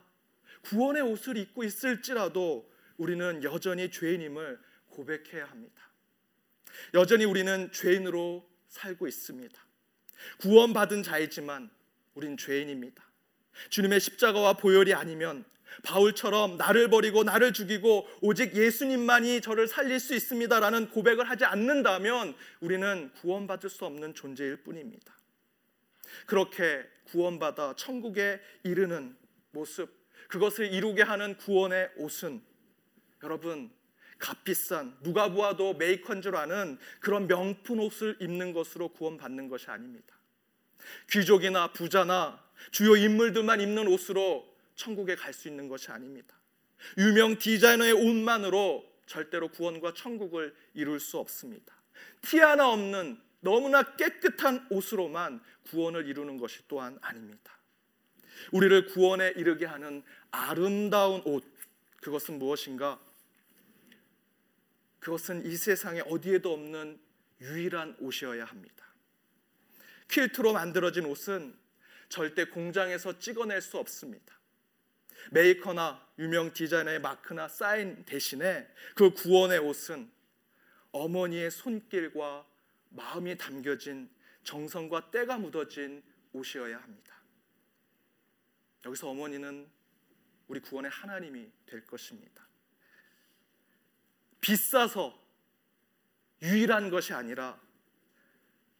구원의 0.61 1.01
옷을 1.01 1.37
입고 1.37 1.63
있을지라도 1.63 2.71
우리는 2.97 3.43
여전히 3.43 3.89
죄인임을 3.89 4.59
고백해야 4.89 5.45
합니다. 5.45 5.89
여전히 6.93 7.25
우리는 7.25 7.71
죄인으로 7.71 8.50
살고 8.71 9.07
있습니다. 9.07 9.61
구원받은 10.39 11.03
자이지만 11.03 11.69
우린 12.15 12.37
죄인입니다. 12.37 13.03
주님의 13.69 13.99
십자가와 13.99 14.53
보혈이 14.53 14.93
아니면 14.93 15.45
바울처럼 15.83 16.57
나를 16.57 16.89
버리고 16.89 17.23
나를 17.23 17.53
죽이고 17.53 18.07
오직 18.21 18.55
예수님만이 18.55 19.41
저를 19.41 19.67
살릴 19.67 19.99
수 19.99 20.15
있습니다라는 20.15 20.89
고백을 20.89 21.29
하지 21.29 21.45
않는다면 21.45 22.35
우리는 22.59 23.11
구원받을 23.21 23.69
수 23.69 23.85
없는 23.85 24.13
존재일 24.13 24.57
뿐입니다. 24.57 25.15
그렇게 26.25 26.85
구원받아 27.05 27.75
천국에 27.77 28.41
이르는 28.63 29.15
모습, 29.51 29.89
그것을 30.27 30.73
이루게 30.73 31.03
하는 31.03 31.37
구원의 31.37 31.91
옷은 31.97 32.41
여러분 33.23 33.71
값비싼 34.21 34.95
누가 35.01 35.29
보아도 35.29 35.73
메이커인 35.73 36.21
줄 36.21 36.35
아는 36.35 36.77
그런 36.99 37.27
명품 37.27 37.79
옷을 37.79 38.15
입는 38.21 38.53
것으로 38.53 38.89
구원받는 38.89 39.49
것이 39.49 39.69
아닙니다. 39.69 40.15
귀족이나 41.09 41.73
부자나 41.73 42.41
주요 42.71 42.95
인물들만 42.95 43.59
입는 43.59 43.87
옷으로 43.87 44.47
천국에 44.75 45.15
갈 45.15 45.33
수 45.33 45.47
있는 45.47 45.67
것이 45.67 45.91
아닙니다. 45.91 46.35
유명 46.97 47.37
디자이너의 47.37 47.93
옷만으로 47.93 48.85
절대로 49.05 49.49
구원과 49.49 49.93
천국을 49.93 50.55
이룰 50.73 50.99
수 50.99 51.17
없습니다. 51.17 51.75
티 52.21 52.39
하나 52.39 52.69
없는 52.69 53.19
너무나 53.41 53.95
깨끗한 53.95 54.67
옷으로만 54.69 55.41
구원을 55.69 56.07
이루는 56.07 56.37
것이 56.37 56.61
또한 56.67 56.97
아닙니다. 57.01 57.57
우리를 58.51 58.87
구원에 58.87 59.33
이르게 59.35 59.65
하는 59.65 60.03
아름다운 60.31 61.21
옷 61.25 61.43
그것은 62.01 62.39
무엇인가? 62.39 62.99
그것은 65.01 65.45
이 65.45 65.57
세상에 65.57 66.01
어디에도 66.01 66.53
없는 66.53 66.99
유일한 67.41 67.97
옷이어야 67.99 68.45
합니다. 68.45 68.85
퀼트로 70.07 70.53
만들어진 70.53 71.05
옷은 71.05 71.57
절대 72.07 72.45
공장에서 72.45 73.17
찍어낼 73.17 73.61
수 73.61 73.77
없습니다. 73.77 74.39
메이커나 75.31 76.07
유명 76.19 76.53
디자이너의 76.53 76.99
마크나 76.99 77.47
사인 77.47 78.03
대신에 78.05 78.67
그 78.95 79.11
구원의 79.13 79.59
옷은 79.59 80.11
어머니의 80.91 81.49
손길과 81.49 82.45
마음이 82.89 83.37
담겨진 83.37 84.09
정성과 84.43 85.09
때가 85.09 85.37
묻어진 85.37 86.03
옷이어야 86.33 86.77
합니다. 86.77 87.15
여기서 88.85 89.09
어머니는 89.09 89.67
우리 90.47 90.59
구원의 90.59 90.91
하나님이 90.91 91.49
될 91.65 91.87
것입니다. 91.87 92.50
비싸서 94.41 95.19
유일한 96.41 96.89
것이 96.89 97.13
아니라 97.13 97.59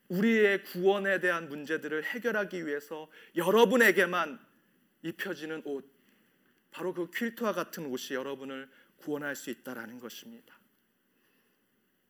우리의 0.10 0.64
구원에 0.66 1.20
대한 1.20 1.48
문제들을 1.48 2.04
해결하기 2.04 2.66
위해서 2.66 3.10
여러분에게만 3.36 4.40
입혀지는 5.04 5.62
옷, 5.66 5.90
바로 6.72 6.94
그 6.94 7.10
퀼트와 7.10 7.54
같은 7.54 7.86
옷이 7.86 8.16
여러분을 8.16 8.70
구원할 8.98 9.36
수 9.36 9.50
있다라는 9.50 10.00
것입니다. 10.00 10.60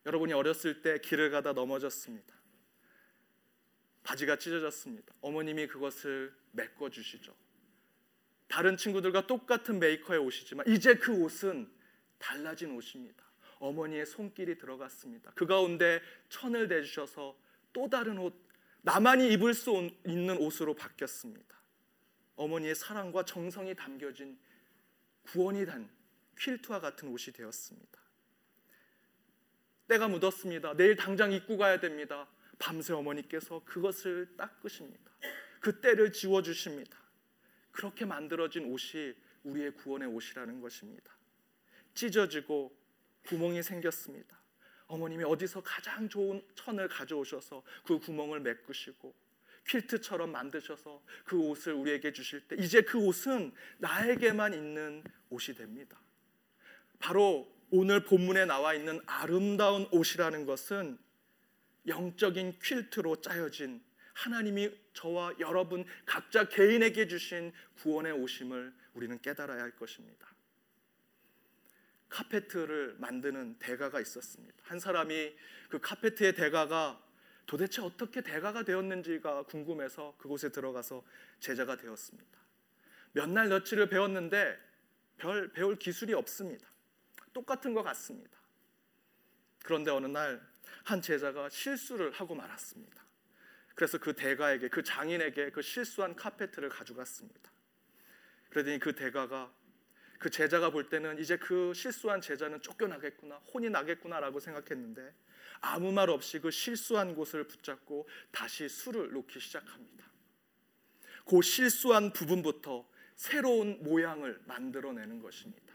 여러분이 0.05 0.33
어렸을 0.33 0.81
때 0.81 0.97
길을 0.99 1.29
가다 1.29 1.53
넘어졌습니다. 1.53 2.33
바지가 4.03 4.37
찢어졌습니다. 4.37 5.13
어머님이 5.21 5.67
그것을 5.67 6.33
메꿔 6.53 6.89
주시죠. 6.89 7.35
다른 8.47 8.75
친구들과 8.77 9.27
똑같은 9.27 9.79
메이커의 9.79 10.19
옷이지만 10.19 10.67
이제 10.67 10.95
그 10.95 11.13
옷은 11.13 11.71
달라진 12.17 12.71
옷입니다. 12.71 13.30
어머니의 13.61 14.05
손길이 14.05 14.57
들어갔습니다. 14.57 15.31
그 15.35 15.45
가운데 15.45 16.01
천을 16.29 16.67
대주셔서 16.67 17.37
또 17.71 17.89
다른 17.89 18.17
옷, 18.17 18.33
나만이 18.81 19.31
입을 19.33 19.53
수 19.53 19.89
있는 20.05 20.37
옷으로 20.37 20.73
바뀌었습니다. 20.73 21.55
어머니의 22.35 22.75
사랑과 22.75 23.23
정성이 23.23 23.75
담겨진 23.75 24.37
구원이 25.23 25.65
단 25.65 25.89
퀼트와 26.35 26.79
같은 26.79 27.09
옷이 27.09 27.33
되었습니다. 27.33 28.01
때가 29.87 30.07
묻었습니다. 30.07 30.73
내일 30.75 30.95
당장 30.95 31.31
입고 31.31 31.57
가야 31.57 31.79
됩니다. 31.79 32.27
밤새 32.57 32.93
어머니께서 32.93 33.61
그것을 33.65 34.35
닦으십니다. 34.37 35.11
그 35.59 35.81
때를 35.81 36.11
지워 36.11 36.41
주십니다. 36.41 36.97
그렇게 37.71 38.05
만들어진 38.05 38.65
옷이 38.65 39.13
우리의 39.43 39.75
구원의 39.75 40.07
옷이라는 40.07 40.61
것입니다. 40.61 41.11
찢어지고 41.93 42.80
구멍이 43.27 43.63
생겼습니다. 43.63 44.39
어머님이 44.87 45.23
어디서 45.23 45.61
가장 45.61 46.09
좋은 46.09 46.45
천을 46.55 46.87
가져오셔서 46.87 47.63
그 47.85 47.99
구멍을 47.99 48.41
메꾸시고 48.41 49.13
퀼트처럼 49.69 50.31
만드셔서 50.31 51.01
그 51.23 51.39
옷을 51.39 51.73
우리에게 51.73 52.11
주실 52.11 52.47
때 52.47 52.55
이제 52.59 52.81
그 52.81 52.97
옷은 52.97 53.53
나에게만 53.77 54.53
있는 54.53 55.03
옷이 55.29 55.55
됩니다. 55.55 55.99
바로 56.99 57.49
오늘 57.69 58.03
본문에 58.03 58.45
나와 58.45 58.73
있는 58.73 58.99
아름다운 59.05 59.87
옷이라는 59.91 60.45
것은 60.45 60.97
영적인 61.87 62.59
퀼트로 62.59 63.21
짜여진 63.21 63.81
하나님이 64.13 64.71
저와 64.93 65.35
여러분 65.39 65.85
각자 66.05 66.47
개인에게 66.47 67.07
주신 67.07 67.53
구원의 67.77 68.11
오심을 68.11 68.73
우리는 68.93 69.19
깨달아야 69.21 69.61
할 69.61 69.71
것입니다. 69.71 70.27
카페트를 72.11 72.97
만드는 72.99 73.57
대가가 73.57 73.99
있었습니다. 73.99 74.53
한 74.63 74.79
사람이 74.79 75.35
그 75.69 75.79
카페트의 75.79 76.35
대가가 76.35 77.01
도대체 77.47 77.81
어떻게 77.81 78.21
대가가 78.21 78.63
되었는지가 78.63 79.43
궁금해서 79.43 80.15
그곳에 80.19 80.49
들어가서 80.49 81.03
제자가 81.39 81.77
되었습니다. 81.77 82.39
몇 83.13 83.27
날 83.29 83.49
며칠을 83.49 83.89
배웠는데 83.89 84.57
별 85.17 85.51
배울 85.51 85.77
기술이 85.77 86.13
없습니다. 86.13 86.67
똑같은 87.33 87.73
것 87.73 87.81
같습니다. 87.83 88.37
그런데 89.63 89.89
어느 89.89 90.05
날 90.05 90.51
한 90.83 91.01
제자가 91.01 91.49
실수를 91.49 92.11
하고 92.11 92.35
말았습니다. 92.35 93.01
그래서 93.75 93.97
그 93.97 94.13
대가에게 94.13 94.67
그 94.69 94.83
장인에게 94.83 95.51
그 95.51 95.61
실수한 95.61 96.15
카페트를 96.15 96.69
가져갔습니다. 96.69 97.51
그러더니 98.49 98.79
그 98.79 98.93
대가가 98.93 99.51
그 100.21 100.29
제자가 100.29 100.69
볼 100.69 100.87
때는 100.87 101.17
이제 101.17 101.35
그 101.35 101.73
실수한 101.73 102.21
제자는 102.21 102.61
쫓겨나겠구나, 102.61 103.37
혼이 103.37 103.71
나겠구나라고 103.71 104.39
생각했는데 104.39 105.11
아무 105.61 105.91
말 105.91 106.11
없이 106.11 106.39
그 106.39 106.51
실수한 106.51 107.15
곳을 107.15 107.47
붙잡고 107.47 108.07
다시 108.29 108.69
술을 108.69 109.13
놓기 109.13 109.39
시작합니다. 109.39 110.05
그 111.25 111.41
실수한 111.41 112.13
부분부터 112.13 112.87
새로운 113.15 113.81
모양을 113.81 114.39
만들어내는 114.45 115.23
것입니다. 115.23 115.73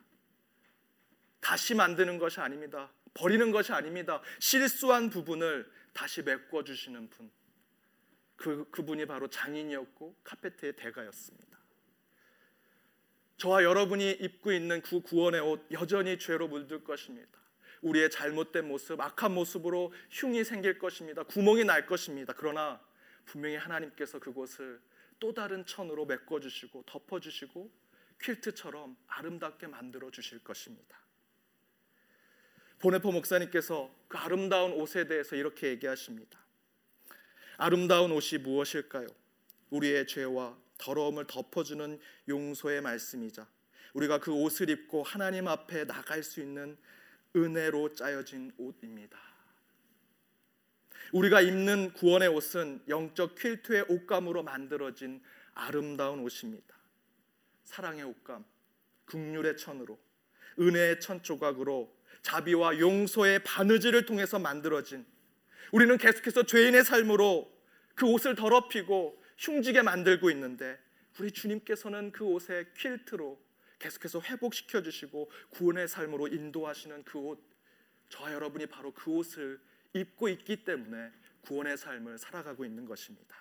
다시 1.41 1.75
만드는 1.75 2.19
것이 2.19 2.39
아닙니다. 2.39 2.93
버리는 3.15 3.51
것이 3.51 3.73
아닙니다. 3.73 4.23
실수한 4.39 5.11
부분을 5.11 5.69
다시 5.93 6.23
메꿔 6.23 6.63
주시는 6.63 7.11
분. 7.11 7.33
그 8.37 8.71
그분이 8.71 9.07
바로 9.07 9.27
장인이었고 9.27 10.15
카페트의 10.23 10.77
대가였습니다. 10.77 11.56
저와 13.37 13.65
여러분이 13.65 14.13
입고 14.13 14.53
있는 14.53 14.81
그 14.81 15.01
구원의 15.01 15.41
옷 15.41 15.67
여전히 15.73 16.19
죄로 16.19 16.49
물들 16.49 16.85
것입니다. 16.85 17.39
우리의 17.83 18.11
잘못된 18.11 18.67
모습, 18.67 19.01
악한 19.01 19.35
모습으로 19.35 19.93
흉이 20.11 20.43
생길 20.45 20.79
것입니다. 20.79 21.23
구멍이 21.23 21.65
날 21.65 21.87
것입니다. 21.87 22.33
그러나 22.37 22.81
분명히 23.27 23.57
하나님께서 23.57 24.19
그곳을 24.19 24.81
또 25.19 25.35
다른 25.35 25.65
천으로 25.67 26.07
메꿔 26.07 26.41
주시고 26.41 26.85
덮어 26.87 27.21
주시고 27.21 27.71
퀼트처럼 28.19 28.97
아름답게 29.07 29.67
만들어 29.67 30.11
주실 30.11 30.43
것입니다. 30.43 30.99
보네포 32.79 33.13
목사님께서 33.13 33.91
그 34.09 34.19
아름다운 34.19 34.73
옷에 34.73 35.07
대해서 35.07 35.37
이렇게 35.37 35.69
얘기하십니다. 35.69 36.39
아름다운 37.57 38.13
옷이 38.13 38.41
무엇일까요? 38.41 39.07
우리의 39.71 40.07
죄와 40.07 40.57
더러움을 40.79 41.27
덮어주는 41.27 41.99
용서의 42.29 42.81
말씀이자 42.81 43.47
우리가 43.95 44.21
그 44.21 44.33
옷을 44.33 44.69
입고 44.69 45.03
하나님 45.03 45.49
앞에 45.49 45.87
나갈 45.87 46.23
수 46.23 46.41
있는 46.41 46.77
은혜로 47.35 47.95
짜여진 47.95 48.53
옷입니다. 48.59 49.19
우리가 51.13 51.41
입는 51.41 51.93
구원의 51.93 52.29
옷은 52.29 52.83
영적 52.89 53.37
퀼트의 53.37 53.87
옷감으로 53.89 54.43
만들어진 54.43 55.23
아름다운 55.55 56.21
옷입니다. 56.21 56.75
사랑의 57.65 58.05
옷감, 58.05 58.45
극률의 59.07 59.57
천으로, 59.57 59.99
은혜의 60.59 61.01
천 61.01 61.23
조각으로 61.23 61.95
자비와 62.23 62.79
용서의 62.79 63.45
바느질을 63.45 64.05
통해서 64.05 64.39
만들어진 64.39 65.07
우리는 65.73 65.97
계속해서 65.97 66.45
죄인의 66.45 66.85
삶으로 66.85 67.51
그 67.95 68.07
옷을 68.07 68.35
더럽히고 68.35 69.23
흉지게 69.37 69.83
만들고 69.83 70.31
있는데 70.31 70.79
우리 71.19 71.31
주님께서는 71.31 72.13
그 72.13 72.25
옷의 72.25 72.67
퀼트로 72.75 73.41
계속해서 73.79 74.21
회복시켜 74.21 74.83
주시고 74.83 75.31
구원의 75.51 75.89
삶으로 75.89 76.29
인도하시는 76.29 77.05
그 77.05 77.19
옷, 77.19 77.43
저와 78.09 78.33
여러분이 78.33 78.67
바로 78.67 78.93
그 78.93 79.11
옷을 79.11 79.61
입고 79.93 80.29
있기 80.29 80.65
때문에 80.65 81.11
구원의 81.43 81.77
삶을 81.77 82.19
살아가고 82.19 82.65
있는 82.65 82.87
것입니다. 82.87 83.37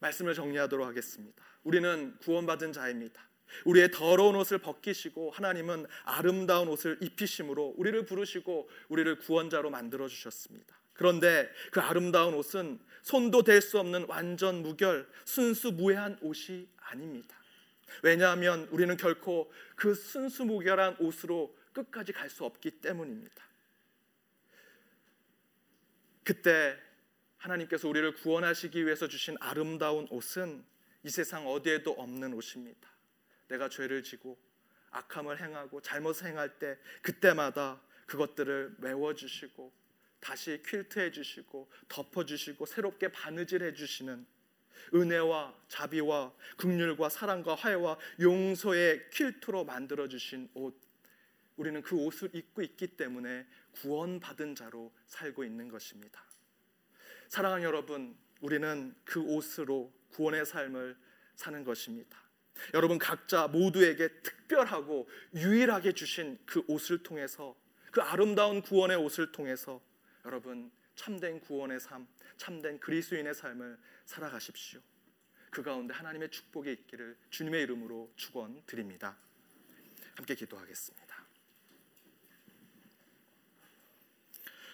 말씀을 0.00 0.34
정리하도록 0.34 0.86
하겠습니다. 0.86 1.42
우리는 1.64 2.16
구원받은 2.18 2.72
자입니다. 2.72 3.28
우리의 3.64 3.90
더러운 3.90 4.36
옷을 4.36 4.58
벗기시고 4.58 5.30
하나님은 5.30 5.86
아름다운 6.04 6.68
옷을 6.68 6.98
입히심으로 7.00 7.74
우리를 7.76 8.04
부르시고 8.04 8.68
우리를 8.88 9.18
구원자로 9.18 9.70
만들어 9.70 10.06
주셨습니다. 10.06 10.78
그런데 10.92 11.50
그 11.70 11.80
아름다운 11.80 12.34
옷은 12.34 12.78
손도 13.08 13.42
댈 13.42 13.62
수 13.62 13.78
없는 13.78 14.04
완전 14.06 14.60
무결, 14.60 15.08
순수 15.24 15.72
무해한 15.72 16.18
옷이 16.20 16.68
아닙니다. 16.76 17.34
왜냐하면 18.02 18.68
우리는 18.70 18.94
결코 18.98 19.50
그 19.76 19.94
순수 19.94 20.44
무결한 20.44 20.94
옷으로 21.00 21.56
끝까지 21.72 22.12
갈 22.12 22.28
수 22.28 22.44
없기 22.44 22.82
때문입니다. 22.82 23.48
그때 26.22 26.78
하나님께서 27.38 27.88
우리를 27.88 28.12
구원하시기 28.16 28.84
위해서 28.84 29.08
주신 29.08 29.38
아름다운 29.40 30.06
옷은 30.10 30.62
이 31.02 31.08
세상 31.08 31.46
어디에도 31.46 31.92
없는 31.92 32.34
옷입니다. 32.34 32.90
내가 33.48 33.70
죄를 33.70 34.02
지고 34.02 34.38
악함을 34.90 35.40
행하고 35.40 35.80
잘못을 35.80 36.26
행할 36.26 36.58
때 36.58 36.76
그때마다 37.00 37.80
그것들을 38.04 38.76
메워 38.80 39.14
주시고 39.14 39.72
다시 40.20 40.62
퀼트해 40.62 41.10
주시고 41.10 41.70
덮어 41.88 42.24
주시고 42.24 42.66
새롭게 42.66 43.08
바느질해 43.08 43.74
주시는 43.74 44.26
은혜와 44.94 45.54
자비와 45.68 46.32
긍휼과 46.56 47.08
사랑과 47.08 47.54
화해와 47.54 47.98
용서의 48.20 49.10
퀼트로 49.10 49.64
만들어 49.64 50.08
주신 50.08 50.48
옷 50.54 50.78
우리는 51.56 51.82
그 51.82 51.96
옷을 51.96 52.30
입고 52.32 52.62
있기 52.62 52.86
때문에 52.96 53.46
구원받은 53.72 54.54
자로 54.54 54.92
살고 55.06 55.44
있는 55.44 55.68
것입니다. 55.68 56.24
사랑하는 57.28 57.64
여러분, 57.64 58.16
우리는 58.40 58.94
그 59.04 59.20
옷으로 59.20 59.92
구원의 60.10 60.46
삶을 60.46 60.96
사는 61.34 61.64
것입니다. 61.64 62.16
여러분 62.74 62.98
각자 62.98 63.46
모두에게 63.46 64.08
특별하고 64.22 65.08
유일하게 65.34 65.92
주신 65.92 66.38
그 66.44 66.62
옷을 66.66 67.02
통해서 67.02 67.56
그 67.90 68.00
아름다운 68.00 68.62
구원의 68.62 68.96
옷을 68.96 69.32
통해서 69.32 69.80
여러분 70.24 70.70
참된 70.94 71.40
구원의 71.40 71.80
삶, 71.80 72.06
참된 72.36 72.78
그리스도인의 72.80 73.34
삶을 73.34 73.78
살아가십시오. 74.04 74.80
그 75.50 75.62
가운데 75.62 75.94
하나님의 75.94 76.30
축복이 76.30 76.70
있기를 76.70 77.16
주님의 77.30 77.62
이름으로 77.62 78.12
축원드립니다. 78.16 79.16
함께 80.16 80.34
기도하겠습니다. 80.34 81.08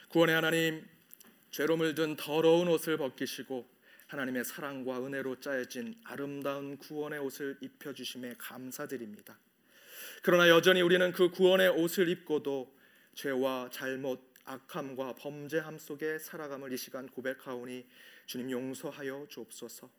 구원의 0.08 0.34
하나님, 0.34 0.88
죄로 1.50 1.76
물든 1.76 2.16
더러운 2.16 2.68
옷을 2.68 2.96
벗기시고 2.96 3.68
하나님의 4.06 4.44
사랑과 4.44 5.04
은혜로 5.04 5.40
짜여진 5.40 6.00
아름다운 6.04 6.78
구원의 6.78 7.18
옷을 7.18 7.58
입혀 7.60 7.92
주심에 7.92 8.34
감사드립니다. 8.38 9.38
그러나 10.22 10.48
여전히 10.48 10.82
우리는 10.82 11.12
그 11.12 11.30
구원의 11.30 11.68
옷을 11.70 12.08
입고도 12.08 12.72
죄와 13.14 13.70
잘못, 13.70 14.33
악함과 14.44 15.14
범죄함 15.14 15.78
속에 15.78 16.18
살아감을 16.18 16.72
이 16.72 16.76
시간 16.76 17.08
고백하오니 17.08 17.86
주님 18.26 18.50
용서하여 18.50 19.26
주옵소서. 19.28 19.90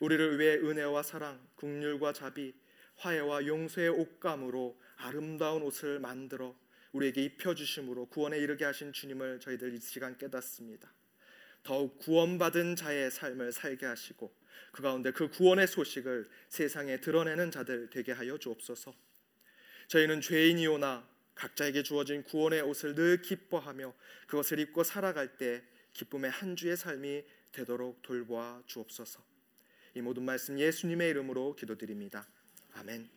우리를 0.00 0.38
위해 0.38 0.56
은혜와 0.56 1.02
사랑, 1.02 1.46
긍휼과 1.56 2.12
자비, 2.12 2.54
화해와 2.96 3.46
용서의 3.46 3.88
옷감으로 3.90 4.80
아름다운 4.96 5.62
옷을 5.62 5.98
만들어 5.98 6.56
우리에게 6.92 7.24
입혀 7.24 7.54
주심으로 7.54 8.06
구원에 8.06 8.38
이르게 8.38 8.64
하신 8.64 8.92
주님을 8.92 9.40
저희들 9.40 9.74
이 9.74 9.80
시간 9.80 10.16
깨닫습니다. 10.16 10.92
더욱 11.62 11.98
구원받은 11.98 12.76
자의 12.76 13.10
삶을 13.10 13.52
살게 13.52 13.86
하시고 13.86 14.34
그 14.72 14.82
가운데 14.82 15.10
그 15.12 15.28
구원의 15.28 15.66
소식을 15.68 16.28
세상에 16.48 17.00
드러내는 17.00 17.50
자들 17.50 17.90
되게 17.90 18.12
하여 18.12 18.36
주옵소서. 18.38 18.94
저희는 19.88 20.20
죄인이오나 20.20 21.08
각자에게 21.34 21.82
주어진 21.82 22.22
구원의 22.22 22.62
옷을 22.62 22.94
늘 22.94 23.22
기뻐하며 23.22 23.94
그것을 24.26 24.58
입고 24.60 24.84
살아갈 24.84 25.36
때 25.36 25.62
기쁨의 25.92 26.30
한 26.30 26.56
주의 26.56 26.76
삶이 26.76 27.24
되도록 27.52 28.02
돌보아 28.02 28.62
주옵소서. 28.66 29.22
이 29.94 30.00
모든 30.00 30.24
말씀 30.24 30.58
예수님의 30.58 31.10
이름으로 31.10 31.54
기도드립니다. 31.54 32.26
아멘. 32.74 33.12